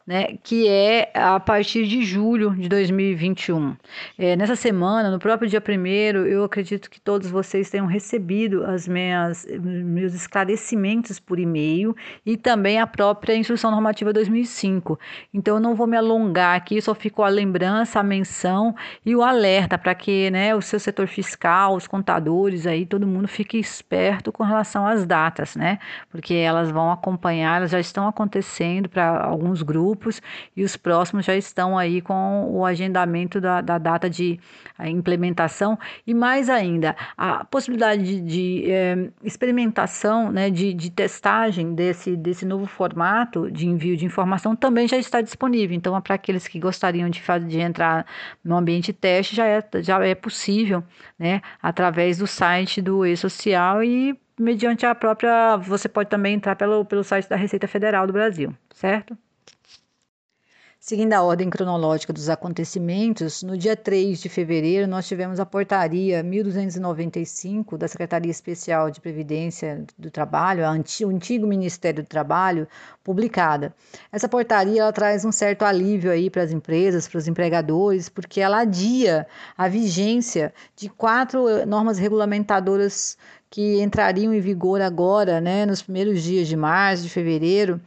né, 0.07 0.37
que 0.43 0.69
é 0.69 1.11
a 1.15 1.39
partir 1.39 1.87
de 1.87 2.05
julho 2.05 2.51
de 2.57 2.69
2021. 2.69 3.77
É, 4.19 4.35
nessa 4.37 4.57
semana, 4.57 5.11
no 5.11 5.19
próprio 5.19 5.49
dia 5.49 5.63
1 5.67 5.87
eu 6.27 6.45
acredito 6.45 6.91
que 6.91 7.01
todos 7.01 7.31
vocês 7.31 7.71
tenham 7.71 7.87
recebido 7.87 8.65
as 8.65 8.89
minhas, 8.89 9.47
meus 9.61 10.13
esclarecimentos 10.13 11.21
por 11.21 11.39
e-mail 11.39 11.95
e 12.27 12.37
também 12.37 12.81
a 12.81 12.87
própria 12.87 13.37
Instrução 13.37 13.71
Normativa 13.71 14.13
2005. 14.13 14.99
Então, 15.33 15.57
eu 15.57 15.61
não 15.61 15.75
vou 15.75 15.87
me 15.87 15.97
alongar 15.97 16.57
aqui, 16.57 16.81
só 16.81 16.95
ficou 16.95 17.25
a 17.25 17.29
lembrança, 17.29 18.01
a 18.01 18.03
menção 18.03 18.75
e 19.07 19.15
o 19.15 19.23
alerta 19.23 19.79
para 19.79 19.95
que 19.95 20.31
né, 20.31 20.55
o 20.55 20.61
seu 20.61 20.81
setor 20.81 21.07
fiscal, 21.07 21.77
os 21.77 21.87
contadores, 21.87 22.67
aí, 22.67 22.85
todo 22.85 23.07
mundo 23.07 23.29
fique 23.29 23.57
esperto 23.57 24.33
com 24.33 24.43
relação 24.43 24.87
às 24.87 25.07
datas, 25.07 25.55
né? 25.55 25.79
Porque 26.11 26.35
elas 26.35 26.71
vão 26.71 26.91
acompanhar, 26.91 27.59
elas 27.59 27.71
já 27.71 27.81
estão 27.81 28.09
acontecendo 28.09 28.89
para 28.89 29.23
alguns 29.25 29.63
grupos 29.63 29.92
grupos 29.93 30.23
e 30.57 30.65
os 30.65 30.77
próximos 30.77 31.27
já 31.27 31.37
estão 31.37 31.77
aí 31.77 32.01
com 32.01 32.51
o 32.51 32.65
agendamento 32.65 33.41
da, 33.41 33.61
da 33.61 33.77
data 33.79 34.09
de 34.09 34.41
implementação 34.85 35.79
e 36.07 36.15
mais 36.15 36.49
ainda 36.49 36.97
a 37.17 37.45
possibilidade 37.45 38.03
de, 38.03 38.21
de 38.21 38.71
é, 38.71 39.09
experimentação, 39.23 40.33
né, 40.33 40.51
de, 40.51 40.73
de 40.73 40.91
testagem 40.91 41.75
desse, 41.75 42.17
desse 42.17 42.47
novo 42.47 42.67
formato 42.67 43.51
de 43.51 43.67
envio 43.67 43.97
de 43.97 44.07
informação 44.07 44.57
também 44.57 44.89
já 44.89 44.97
está 44.97 45.21
disponível. 45.21 45.77
Então, 45.77 46.01
para 46.01 46.15
aqueles 46.15 46.49
que 46.49 46.59
gostariam 46.59 47.11
de, 47.11 47.21
fazer, 47.21 47.47
de 47.47 47.61
entrar 47.61 48.07
no 48.43 48.57
ambiente 48.57 48.93
teste, 48.93 49.37
já 49.37 49.47
é, 49.47 49.63
já 49.83 50.05
é 50.05 50.15
possível, 50.15 50.83
né, 51.19 51.43
através 51.63 52.19
do 52.19 52.27
site 52.27 52.81
do 52.81 53.05
e-social 53.05 53.85
e 53.85 54.19
mediante 54.39 54.87
a 54.87 54.95
própria, 54.95 55.57
você 55.59 55.89
pode 55.89 56.09
também 56.09 56.35
entrar 56.35 56.57
pelo, 56.57 56.85
pelo 56.85 57.05
site 57.05 57.29
da 57.29 57.37
Receita 57.37 57.69
Federal 57.69 58.07
do 58.07 58.13
Brasil, 58.13 58.55
certo? 58.75 59.17
Seguindo 60.85 61.13
a 61.13 61.23
ordem 61.23 61.49
cronológica 61.49 62.13
dos 62.13 62.29
acontecimentos, 62.29 63.45
no 63.45 63.57
dia 63.57 63.77
3 63.77 64.21
de 64.21 64.29
fevereiro 64.29 64.89
nós 64.89 65.07
tivemos 65.07 65.39
a 65.39 65.47
portaria 65.47 66.25
1295 66.25 67.79
da 67.79 67.87
Secretaria 67.87 68.33
Especial 68.33 68.91
de 68.91 69.01
Previdência 69.01 69.85
do 69.97 70.11
Trabalho, 70.11 70.65
o 70.65 71.09
antigo 71.09 71.47
Ministério 71.47 72.03
do 72.03 72.09
Trabalho, 72.09 72.67
publicada. 73.05 73.73
Essa 74.11 74.29
portaria 74.29 74.81
ela 74.81 74.93
traz 74.93 75.25
um 75.25 75.31
certo 75.31 75.65
alívio 75.65 76.11
aí 76.11 76.29
para 76.29 76.43
as 76.43 76.51
empresas, 76.51 77.07
para 77.07 77.19
os 77.19 77.29
empregadores, 77.29 78.09
porque 78.09 78.41
ela 78.41 78.63
adia 78.63 79.25
a 79.57 79.69
vigência 79.69 80.53
de 80.75 80.89
quatro 80.89 81.49
eh, 81.49 81.65
normas 81.65 81.97
regulamentadoras 81.97 83.17
que 83.49 83.81
entrariam 83.81 84.35
em 84.35 84.41
vigor 84.41 84.81
agora, 84.81 85.41
né, 85.41 85.65
nos 85.65 85.81
primeiros 85.81 86.21
dias 86.25 86.49
de 86.49 86.57
março, 86.57 87.05
de 87.05 87.09
fevereiro 87.09 87.81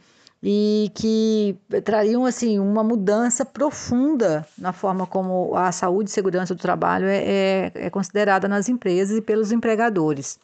e 0.48 0.92
que 0.94 1.56
trariam 1.82 2.24
assim 2.24 2.60
uma 2.60 2.84
mudança 2.84 3.44
profunda 3.44 4.46
na 4.56 4.72
forma 4.72 5.04
como 5.04 5.56
a 5.56 5.72
saúde 5.72 6.08
e 6.08 6.12
segurança 6.12 6.54
do 6.54 6.60
trabalho 6.60 7.06
é, 7.08 7.16
é, 7.16 7.72
é 7.74 7.90
considerada 7.90 8.46
nas 8.46 8.68
empresas 8.68 9.18
e 9.18 9.20
pelos 9.20 9.50
empregadores 9.50 10.38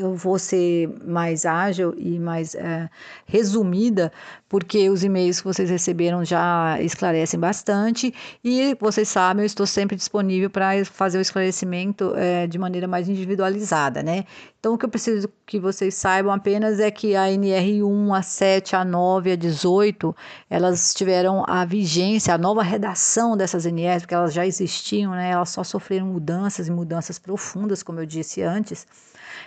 eu 0.00 0.14
vou 0.14 0.38
ser 0.38 0.88
mais 1.04 1.44
ágil 1.44 1.94
e 1.96 2.18
mais 2.18 2.54
é, 2.54 2.88
resumida, 3.26 4.12
porque 4.48 4.88
os 4.88 5.04
e-mails 5.04 5.40
que 5.40 5.46
vocês 5.46 5.70
receberam 5.70 6.24
já 6.24 6.78
esclarecem 6.80 7.38
bastante 7.38 8.12
e 8.42 8.76
vocês 8.80 9.08
sabem, 9.08 9.42
eu 9.42 9.46
estou 9.46 9.66
sempre 9.66 9.96
disponível 9.96 10.50
para 10.50 10.84
fazer 10.84 11.18
o 11.18 11.20
esclarecimento 11.20 12.12
é, 12.16 12.46
de 12.46 12.58
maneira 12.58 12.88
mais 12.88 13.08
individualizada, 13.08 14.02
né? 14.02 14.24
Então, 14.58 14.74
o 14.74 14.78
que 14.78 14.84
eu 14.84 14.90
preciso 14.90 15.28
que 15.46 15.58
vocês 15.58 15.94
saibam 15.94 16.32
apenas 16.32 16.80
é 16.80 16.90
que 16.90 17.16
a 17.16 17.26
NR1, 17.28 18.16
a 18.16 18.22
7, 18.22 18.76
a 18.76 18.84
9, 18.84 19.32
a 19.32 19.36
18, 19.36 20.14
elas 20.50 20.92
tiveram 20.92 21.44
a 21.46 21.64
vigência, 21.64 22.34
a 22.34 22.38
nova 22.38 22.62
redação 22.62 23.36
dessas 23.36 23.64
NRs, 23.64 24.02
porque 24.02 24.14
elas 24.14 24.34
já 24.34 24.46
existiam, 24.46 25.12
né? 25.12 25.30
Elas 25.30 25.48
só 25.50 25.64
sofreram 25.64 26.06
mudanças 26.06 26.68
e 26.68 26.70
mudanças 26.70 27.18
profundas, 27.18 27.82
como 27.82 28.00
eu 28.00 28.06
disse 28.06 28.42
antes 28.42 28.86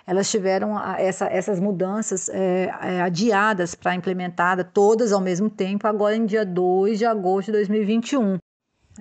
elas 0.05 0.29
tiveram 0.29 0.77
essa, 0.97 1.27
essas 1.27 1.59
mudanças 1.59 2.29
é, 2.29 2.71
é, 2.81 3.01
adiadas 3.01 3.73
para 3.73 3.95
implementada, 3.95 4.63
todas 4.63 5.11
ao 5.11 5.21
mesmo 5.21 5.49
tempo, 5.49 5.87
agora 5.87 6.15
em 6.15 6.25
dia 6.25 6.45
2 6.45 6.99
de 6.99 7.05
agosto 7.05 7.47
de 7.47 7.53
2021. 7.53 8.37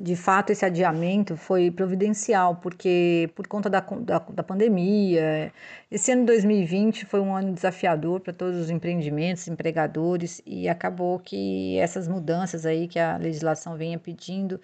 De 0.00 0.16
fato, 0.16 0.50
esse 0.50 0.64
adiamento 0.64 1.36
foi 1.36 1.70
providencial, 1.70 2.56
porque 2.56 3.30
por 3.34 3.46
conta 3.46 3.68
da, 3.68 3.80
da, 3.80 4.18
da 4.20 4.42
pandemia, 4.42 5.52
esse 5.90 6.10
ano 6.10 6.22
de 6.22 6.28
2020 6.28 7.04
foi 7.04 7.20
um 7.20 7.36
ano 7.36 7.52
desafiador 7.52 8.20
para 8.20 8.32
todos 8.32 8.58
os 8.58 8.70
empreendimentos, 8.70 9.46
empregadores, 9.48 10.40
e 10.46 10.66
acabou 10.66 11.18
que 11.18 11.76
essas 11.78 12.08
mudanças 12.08 12.64
aí 12.64 12.88
que 12.88 12.98
a 12.98 13.18
legislação 13.18 13.76
vinha 13.76 13.98
pedindo, 13.98 14.58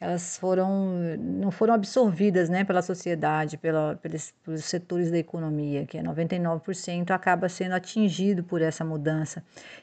elas 0.00 0.36
foram 0.36 1.16
não 1.18 1.50
foram 1.50 1.74
absorvidas 1.74 2.48
né, 2.48 2.64
pela 2.64 2.82
sociedade, 2.82 3.56
pela, 3.56 3.96
pelos, 3.96 4.32
pelos 4.44 4.64
setores 4.64 5.10
da 5.10 5.18
economia, 5.18 5.86
que 5.86 5.96
é 5.96 6.02
99% 6.02 7.10
acaba 7.10 7.48
sendo 7.48 7.74
atingido 7.74 8.44
por 8.44 8.60
essa 8.60 8.84
mudança. 8.84 9.42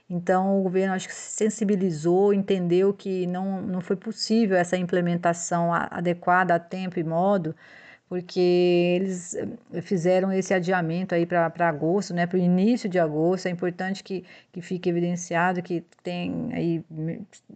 Então, 0.10 0.60
o 0.60 0.63
governo 0.63 0.94
acho 0.94 1.08
que 1.08 1.13
se 1.15 1.32
sensibilizou, 1.32 2.34
entendeu 2.34 2.94
que 2.94 3.25
não, 3.27 3.62
não 3.62 3.82
foi 3.82 3.96
possível 3.96 4.58
essa 4.58 4.77
implementação 4.77 5.74
adequada 5.74 6.53
a 6.56 6.60
tempo 6.60 7.00
e 7.00 7.03
modo, 7.03 7.56
porque 8.12 8.98
eles 9.00 9.34
eh, 9.36 9.82
fizeram 9.82 10.34
esse 10.34 10.53
adiamento 10.53 11.15
aí 11.15 11.25
para 11.25 11.50
agosto, 11.60 12.13
né, 12.13 12.27
para 12.27 12.38
o 12.38 12.41
início 12.41 12.89
de 12.89 13.00
agosto. 13.00 13.48
É 13.48 13.50
importante 13.50 14.03
que, 14.03 14.25
que 14.51 14.62
fique 14.62 14.89
evidenciado 14.89 15.62
que 15.63 15.82
tem 16.03 16.50
aí 16.53 16.84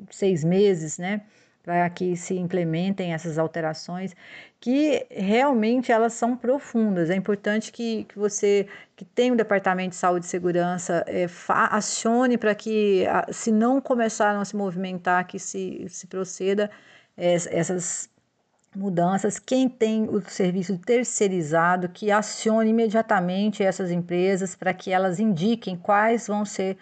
seis 0.10 0.46
meses, 0.46 0.98
né, 0.98 1.22
para 1.66 1.90
que 1.90 2.16
se 2.16 2.36
implementem 2.36 3.14
essas 3.14 3.40
alterações, 3.40 4.16
que 4.60 5.04
realmente 5.10 5.92
elas 5.92 6.14
são 6.14 6.38
profundas. 6.38 7.10
É 7.10 7.16
importante 7.16 7.72
que, 7.72 8.04
que 8.04 8.20
você 8.20 8.68
que 8.96 9.04
tem 9.04 9.32
o 9.32 9.36
Departamento 9.36 9.90
de 9.90 9.96
Saúde 9.96 10.28
e 10.28 10.30
Segurança 10.30 11.04
é, 11.08 11.26
acione 11.50 12.38
para 12.38 12.54
que, 12.54 13.04
se 13.32 13.52
não 13.52 13.82
começaram 13.82 14.40
a 14.40 14.46
se 14.46 14.56
movimentar, 14.56 15.26
que 15.26 15.40
se, 15.40 15.88
se 15.90 16.06
proceda 16.06 16.70
é, 17.18 17.34
essas 17.34 18.10
mudanças. 18.76 19.40
Quem 19.40 19.68
tem 19.68 20.08
o 20.08 20.22
serviço 20.22 20.78
terceirizado, 20.78 21.90
que 21.90 22.12
acione 22.12 22.70
imediatamente 22.70 23.64
essas 23.64 23.90
empresas 23.90 24.56
para 24.56 24.72
que 24.74 24.92
elas 24.92 25.20
indiquem 25.20 25.76
quais 25.76 26.28
vão 26.28 26.46
ser 26.46 26.78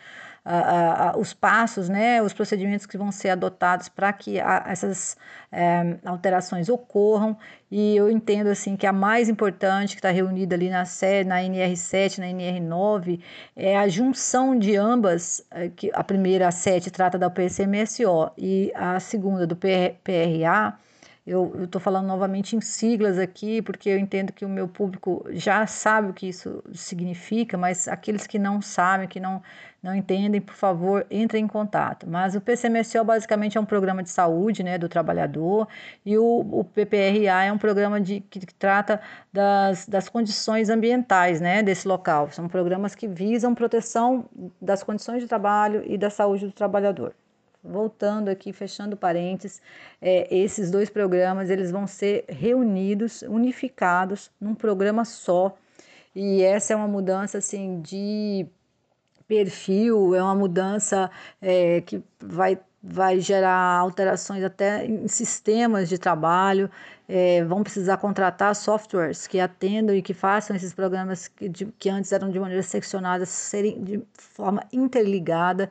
os 1.18 1.34
passos, 1.34 1.88
né, 1.88 2.22
os 2.22 2.34
procedimentos 2.34 2.86
que 2.86 2.98
vão 2.98 3.12
ser 3.12 3.30
adotados 3.30 3.88
para 3.88 4.12
que 4.12 4.40
a, 4.42 4.66
essas 4.68 5.16
é, 5.52 5.98
alterações 6.04 6.68
ocorram. 6.68 7.38
E 7.72 7.96
eu 7.96 8.12
entendo 8.12 8.48
assim 8.48 8.76
que 8.76 8.86
a 8.86 8.92
mais 8.92 9.30
importante 9.30 9.96
que 9.96 10.00
está 10.00 10.12
reunida 10.12 10.54
ali 10.56 10.70
na 10.70 10.86
série, 10.86 11.28
na 11.28 11.38
NR7, 11.38 12.18
na 12.20 12.28
NR9, 12.28 13.22
é 13.56 13.78
a 13.78 13.88
junção 13.88 14.58
de 14.58 14.76
ambas, 14.76 15.46
é, 15.50 15.70
que 15.70 15.90
a 15.94 16.04
primeira, 16.04 16.48
a 16.50 16.52
7, 16.52 16.92
trata 16.92 17.18
da 17.18 17.30
PCMSO 17.30 18.32
e 18.38 18.72
a 18.76 19.00
segunda 19.00 19.48
do 19.48 19.56
PRA 19.56 20.78
eu 21.26 21.64
estou 21.64 21.80
falando 21.80 22.06
novamente 22.06 22.54
em 22.54 22.60
siglas 22.60 23.18
aqui, 23.18 23.62
porque 23.62 23.90
eu 23.90 23.98
entendo 23.98 24.34
que 24.34 24.44
o 24.44 24.50
meu 24.50 24.68
público 24.68 25.26
já 25.30 25.66
sabe 25.66 26.10
o 26.10 26.14
que 26.14 26.28
isso 26.28 26.62
significa, 26.74 27.58
mas 27.58 27.88
aqueles 27.88 28.28
que 28.28 28.38
não 28.38 28.62
sabem, 28.62 29.08
que 29.08 29.22
não, 29.22 29.42
não 29.82 29.96
entendem, 29.96 30.42
por 30.42 30.54
favor, 30.54 31.08
entrem 31.10 31.46
em 31.46 31.48
contato. 31.48 32.06
Mas 32.10 32.36
o 32.36 32.42
PCMSO 32.42 33.06
basicamente 33.06 33.58
é 33.58 33.62
um 33.62 33.66
programa 33.66 34.04
de 34.04 34.10
saúde 34.10 34.64
né, 34.64 34.78
do 34.78 34.90
trabalhador 34.90 35.66
e 36.06 36.18
o, 36.18 36.26
o 36.26 36.64
PPRA 36.66 37.46
é 37.46 37.52
um 37.54 37.58
programa 37.58 38.02
de, 38.02 38.20
que, 38.20 38.42
que 38.42 38.54
trata 38.54 39.00
das, 39.32 39.88
das 39.88 40.10
condições 40.10 40.70
ambientais 40.70 41.40
né, 41.40 41.64
desse 41.64 41.88
local. 41.88 42.32
São 42.32 42.50
programas 42.50 42.96
que 42.96 43.08
visam 43.08 43.56
proteção 43.56 44.26
das 44.62 44.84
condições 44.84 45.22
de 45.22 45.28
trabalho 45.30 45.84
e 45.86 45.98
da 45.98 46.10
saúde 46.10 46.48
do 46.48 46.52
trabalhador 46.52 47.16
voltando 47.64 48.30
aqui, 48.30 48.52
fechando 48.52 48.98
parênteses, 48.98 49.62
é, 50.02 50.28
esses 50.36 50.70
dois 50.70 50.90
programas 50.90 51.50
eles 51.50 51.72
vão 51.72 51.88
ser 51.88 52.26
reunidos, 52.28 53.22
unificados 53.24 54.30
num 54.40 54.54
programa 54.54 55.06
só. 55.06 55.56
E 56.16 56.44
essa 56.44 56.74
é 56.74 56.76
uma 56.76 56.88
mudança 56.88 57.38
assim 57.38 57.82
de 57.82 58.46
perfil, 59.28 60.14
é 60.14 60.22
uma 60.22 60.36
mudança 60.36 61.10
é, 61.42 61.82
que 61.82 62.04
vai, 62.20 62.60
vai 62.82 63.20
gerar 63.20 63.80
alterações 63.80 64.44
até 64.44 64.86
em 64.86 65.08
sistemas 65.08 65.90
de 65.90 65.98
trabalho. 65.98 66.70
É, 67.08 67.44
vão 67.44 67.64
precisar 67.64 67.98
contratar 67.98 68.56
softwares 68.56 69.28
que 69.28 69.40
atendam 69.40 69.96
e 69.96 70.02
que 70.02 70.14
façam 70.14 70.56
esses 70.56 70.74
programas 70.74 71.28
que, 71.28 71.50
de, 71.50 71.66
que 71.78 71.90
antes 71.90 72.12
eram 72.12 72.30
de 72.30 72.40
maneira 72.40 72.64
seccionada 72.64 73.26
serem 73.26 73.84
de 73.84 74.02
forma 74.14 74.64
interligada. 74.72 75.70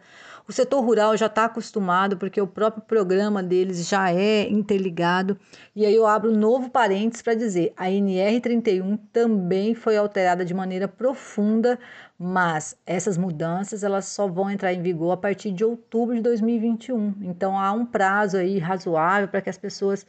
O 0.53 0.55
setor 0.55 0.85
rural 0.85 1.17
já 1.17 1.29
está 1.29 1.47
acostumado, 1.47 2.19
porque 2.19 2.39
o 2.39 2.47
próprio 2.47 2.83
programa 2.83 3.43
deles 3.43 3.89
já 3.89 4.13
é 4.13 4.47
interligado. 4.51 5.41
E 5.75 5.87
aí 5.87 5.95
eu 5.95 6.07
abro 6.07 6.31
um 6.31 6.37
novo 6.37 6.69
parênteses 6.69 7.23
para 7.23 7.33
dizer: 7.33 7.73
a 7.75 7.87
NR31 7.87 9.01
também 9.11 9.75
foi 9.75 9.97
alterada 9.97 10.45
de 10.45 10.53
maneira 10.53 10.87
profunda, 10.87 11.79
mas 12.19 12.77
essas 12.85 13.17
mudanças 13.17 13.83
elas 13.83 14.05
só 14.05 14.29
vão 14.29 14.51
entrar 14.51 14.75
em 14.75 14.83
vigor 14.83 15.13
a 15.13 15.17
partir 15.17 15.53
de 15.53 15.65
outubro 15.65 16.15
de 16.15 16.21
2021. 16.21 17.15
Então 17.23 17.59
há 17.59 17.73
um 17.73 17.87
prazo 17.87 18.37
aí 18.37 18.59
razoável 18.59 19.29
para 19.29 19.41
que 19.41 19.49
as 19.49 19.57
pessoas 19.57 20.05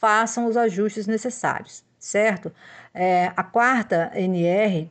façam 0.00 0.46
os 0.46 0.56
ajustes 0.56 1.06
necessários, 1.06 1.84
certo? 1.98 2.50
É, 2.94 3.34
a 3.36 3.44
quarta 3.44 4.10
NR 4.14 4.90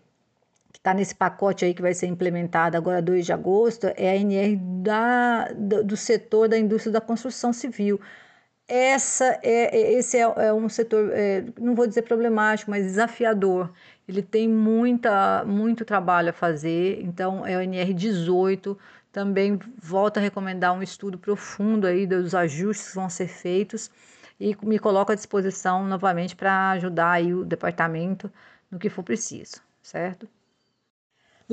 está 0.83 0.93
nesse 0.93 1.15
pacote 1.15 1.63
aí 1.63 1.73
que 1.73 1.81
vai 1.81 1.93
ser 1.93 2.07
implementado 2.07 2.75
agora 2.75 3.01
2 3.01 3.25
de 3.25 3.31
agosto, 3.31 3.87
é 3.95 4.09
a 4.09 4.15
NR 4.17 4.57
da, 4.57 5.47
do, 5.53 5.95
setor 5.95 6.49
da 6.49 6.57
indústria 6.57 6.91
da 6.91 6.99
construção 6.99 7.53
civil. 7.53 8.01
Essa 8.67 9.39
é, 9.41 9.77
é 9.77 9.93
esse 9.93 10.17
é, 10.17 10.21
é 10.21 10.53
um 10.53 10.67
setor, 10.67 11.09
é, 11.13 11.45
não 11.57 11.73
vou 11.73 11.87
dizer 11.87 12.01
problemático, 12.01 12.69
mas 12.69 12.83
desafiador. 12.83 13.71
Ele 14.07 14.21
tem 14.21 14.49
muita, 14.49 15.45
muito 15.45 15.85
trabalho 15.85 16.31
a 16.31 16.33
fazer, 16.33 17.01
então 17.01 17.47
é 17.47 17.57
o 17.57 17.61
NR18. 17.61 18.77
Também 19.09 19.57
volto 19.81 20.17
a 20.17 20.21
recomendar 20.21 20.73
um 20.73 20.83
estudo 20.83 21.17
profundo 21.17 21.87
aí 21.87 22.05
dos 22.05 22.35
ajustes 22.35 22.89
que 22.89 22.95
vão 22.95 23.09
ser 23.09 23.27
feitos 23.27 23.89
e 24.39 24.53
me 24.63 24.79
coloco 24.79 25.13
à 25.13 25.15
disposição 25.15 25.85
novamente 25.85 26.35
para 26.35 26.71
ajudar 26.71 27.11
aí 27.11 27.33
o 27.33 27.45
departamento 27.45 28.29
no 28.69 28.77
que 28.77 28.89
for 28.89 29.03
preciso, 29.03 29.61
certo? 29.81 30.27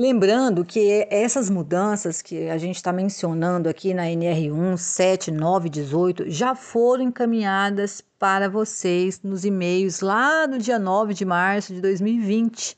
Lembrando 0.01 0.65
que 0.65 1.05
essas 1.11 1.47
mudanças 1.47 2.23
que 2.23 2.49
a 2.49 2.57
gente 2.57 2.77
está 2.77 2.91
mencionando 2.91 3.69
aqui 3.69 3.93
na 3.93 4.05
NR1, 4.05 4.75
7, 4.75 5.29
9, 5.29 5.69
18 5.69 6.27
já 6.27 6.55
foram 6.55 7.03
encaminhadas 7.03 8.03
para 8.17 8.49
vocês 8.49 9.21
nos 9.21 9.45
e-mails 9.45 9.99
lá 9.99 10.47
no 10.47 10.57
dia 10.57 10.79
9 10.79 11.13
de 11.13 11.23
março 11.23 11.71
de 11.71 11.81
2020. 11.81 12.75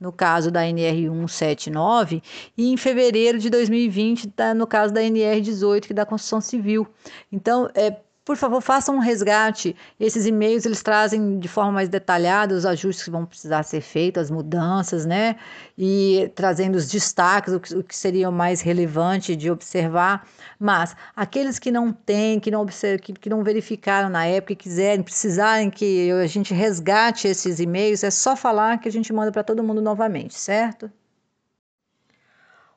no 0.00 0.10
caso 0.10 0.50
da 0.50 0.66
NR 0.66 1.10
179, 1.10 2.22
e 2.56 2.72
em 2.72 2.76
fevereiro 2.78 3.38
de 3.38 3.50
2020, 3.50 4.28
tá, 4.30 4.54
no 4.54 4.66
caso 4.66 4.94
da 4.94 5.02
NR 5.02 5.42
18, 5.42 5.86
que 5.86 5.92
é 5.92 5.94
da 5.94 6.06
construção 6.06 6.40
civil. 6.40 6.88
Então, 7.30 7.68
é, 7.74 8.00
por 8.24 8.36
favor, 8.36 8.60
façam 8.60 8.96
um 8.96 8.98
resgate. 9.00 9.74
Esses 9.98 10.26
e-mails 10.26 10.64
eles 10.64 10.82
trazem 10.82 11.40
de 11.40 11.48
forma 11.48 11.72
mais 11.72 11.88
detalhada 11.88 12.54
os 12.54 12.64
ajustes 12.64 13.04
que 13.04 13.10
vão 13.10 13.26
precisar 13.26 13.64
ser 13.64 13.80
feitos, 13.80 14.22
as 14.24 14.30
mudanças, 14.30 15.04
né? 15.04 15.36
E 15.76 16.30
trazendo 16.34 16.76
os 16.76 16.88
destaques, 16.88 17.52
o 17.52 17.82
que, 17.82 17.96
seria 17.96 18.30
mais 18.30 18.60
relevante 18.60 19.34
de 19.34 19.50
observar. 19.50 20.26
Mas 20.58 20.94
aqueles 21.16 21.58
que 21.58 21.72
não 21.72 21.92
têm, 21.92 22.38
que 22.38 22.50
não, 22.50 22.64
que, 22.66 23.12
que 23.12 23.28
não 23.28 23.42
verificaram 23.42 24.08
na 24.08 24.24
época 24.24 24.52
e 24.52 24.56
quiserem, 24.56 25.02
precisarem 25.02 25.68
que 25.68 26.10
a 26.12 26.26
gente 26.26 26.54
resgate 26.54 27.26
esses 27.26 27.58
e-mails, 27.58 28.04
é 28.04 28.10
só 28.10 28.36
falar 28.36 28.78
que 28.78 28.88
a 28.88 28.92
gente 28.92 29.12
manda 29.12 29.32
para 29.32 29.42
todo 29.42 29.64
mundo 29.64 29.82
novamente, 29.82 30.34
certo? 30.34 30.90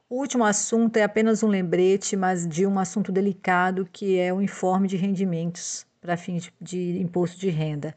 O 0.08 0.20
último 0.20 0.46
assunto 0.46 0.98
é 0.98 1.04
apenas 1.04 1.42
um 1.42 1.48
lembrete, 1.48 2.16
mas 2.16 2.48
de 2.48 2.64
um 2.68 2.78
assunto 2.78 3.12
delicado 3.12 3.90
que 3.92 4.20
é 4.20 4.32
o 4.32 4.40
informe 4.40 4.88
de 4.88 4.96
rendimentos 4.96 5.84
para 6.00 6.16
fins 6.16 6.52
de, 6.62 7.02
imposto 7.02 7.40
de 7.40 7.50
renda. 7.50 7.96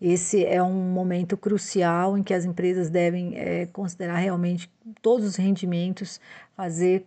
Esse 0.00 0.44
é 0.44 0.60
um 0.60 0.72
momento 0.72 1.36
crucial 1.36 2.18
em 2.18 2.24
que 2.24 2.34
as 2.34 2.44
empresas 2.44 2.90
devem 2.90 3.38
é, 3.38 3.66
considerar 3.66 4.16
realmente 4.16 4.68
todos 5.00 5.24
os 5.24 5.36
rendimentos, 5.36 6.20
fazer 6.56 7.04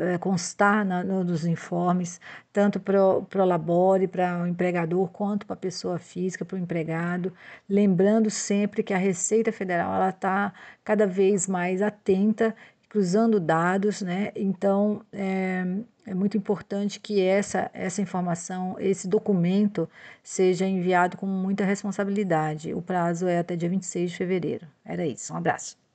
é, 0.00 0.18
constar 0.18 0.84
na, 0.84 1.02
nos 1.02 1.46
informes, 1.46 2.20
tanto 2.52 2.78
para 2.78 3.02
o 3.02 3.44
labore, 3.46 4.06
para 4.06 4.42
o 4.42 4.46
empregador, 4.46 5.08
quanto 5.08 5.46
para 5.46 5.54
a 5.54 5.58
pessoa 5.58 5.98
física, 5.98 6.44
para 6.44 6.56
o 6.56 6.58
empregado, 6.58 7.32
lembrando 7.66 8.28
sempre 8.28 8.82
que 8.82 8.92
a 8.92 8.98
Receita 8.98 9.50
Federal 9.50 10.06
está 10.10 10.52
cada 10.84 11.06
vez 11.06 11.48
mais 11.48 11.80
atenta 11.80 12.54
cruzando 12.96 13.38
dados, 13.38 14.00
né? 14.00 14.32
Então 14.34 15.02
é, 15.12 15.62
é, 16.06 16.14
muito 16.14 16.34
importante 16.34 16.98
que 16.98 17.20
essa, 17.20 17.70
essa 17.74 18.00
informação, 18.00 18.74
esse 18.78 19.06
documento, 19.06 19.86
seja 20.22 20.66
enviado 20.66 21.18
com 21.18 21.26
muita 21.26 21.62
responsabilidade. 21.62 22.72
O 22.72 22.80
prazo 22.80 23.26
é 23.26 23.38
até 23.38 23.54
dia 23.54 23.68
26 23.68 24.12
de 24.12 24.16
fevereiro. 24.16 24.66
Era 24.82 25.06
isso. 25.06 25.34
Um 25.34 25.36
abraço. 25.36 25.85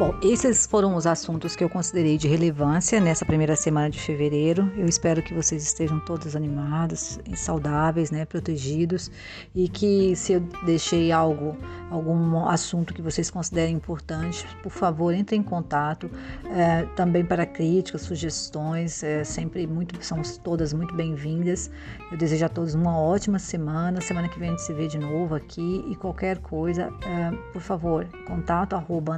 Bom, 0.00 0.14
esses 0.22 0.64
foram 0.64 0.96
os 0.96 1.06
assuntos 1.06 1.54
que 1.54 1.62
eu 1.62 1.68
considerei 1.68 2.16
de 2.16 2.26
relevância 2.26 2.98
nessa 2.98 3.22
primeira 3.22 3.54
semana 3.54 3.90
de 3.90 4.00
fevereiro. 4.00 4.72
Eu 4.74 4.86
espero 4.86 5.22
que 5.22 5.34
vocês 5.34 5.62
estejam 5.62 6.00
todos 6.00 6.34
animados, 6.34 7.20
saudáveis, 7.36 8.10
né, 8.10 8.24
protegidos 8.24 9.10
e 9.54 9.68
que 9.68 10.16
se 10.16 10.32
eu 10.32 10.40
deixei 10.64 11.12
algo, 11.12 11.54
algum 11.90 12.48
assunto 12.48 12.94
que 12.94 13.02
vocês 13.02 13.30
considerem 13.30 13.76
importante, 13.76 14.46
por 14.62 14.72
favor, 14.72 15.12
entrem 15.12 15.40
em 15.40 15.42
contato. 15.42 16.10
É, 16.46 16.86
também 16.96 17.22
para 17.22 17.44
críticas, 17.44 18.00
sugestões, 18.00 19.02
é, 19.02 19.22
sempre 19.22 19.66
muito, 19.66 20.02
são 20.02 20.22
todas 20.42 20.72
muito 20.72 20.94
bem-vindas. 20.94 21.70
Eu 22.10 22.16
desejo 22.16 22.46
a 22.46 22.48
todos 22.48 22.74
uma 22.74 22.98
ótima 22.98 23.38
semana. 23.38 24.00
Semana 24.00 24.30
que 24.30 24.38
vem 24.38 24.48
a 24.48 24.52
gente 24.52 24.62
se 24.62 24.72
vê 24.72 24.86
de 24.86 24.98
novo 24.98 25.34
aqui 25.34 25.84
e 25.90 25.94
qualquer 25.94 26.38
coisa, 26.38 26.90
é, 27.04 27.52
por 27.52 27.60
favor, 27.60 28.06
contato 28.26 28.72
arroba 28.72 29.12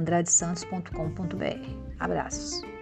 andradesantos.com.br. 0.73 1.95
Abraços. 1.99 2.72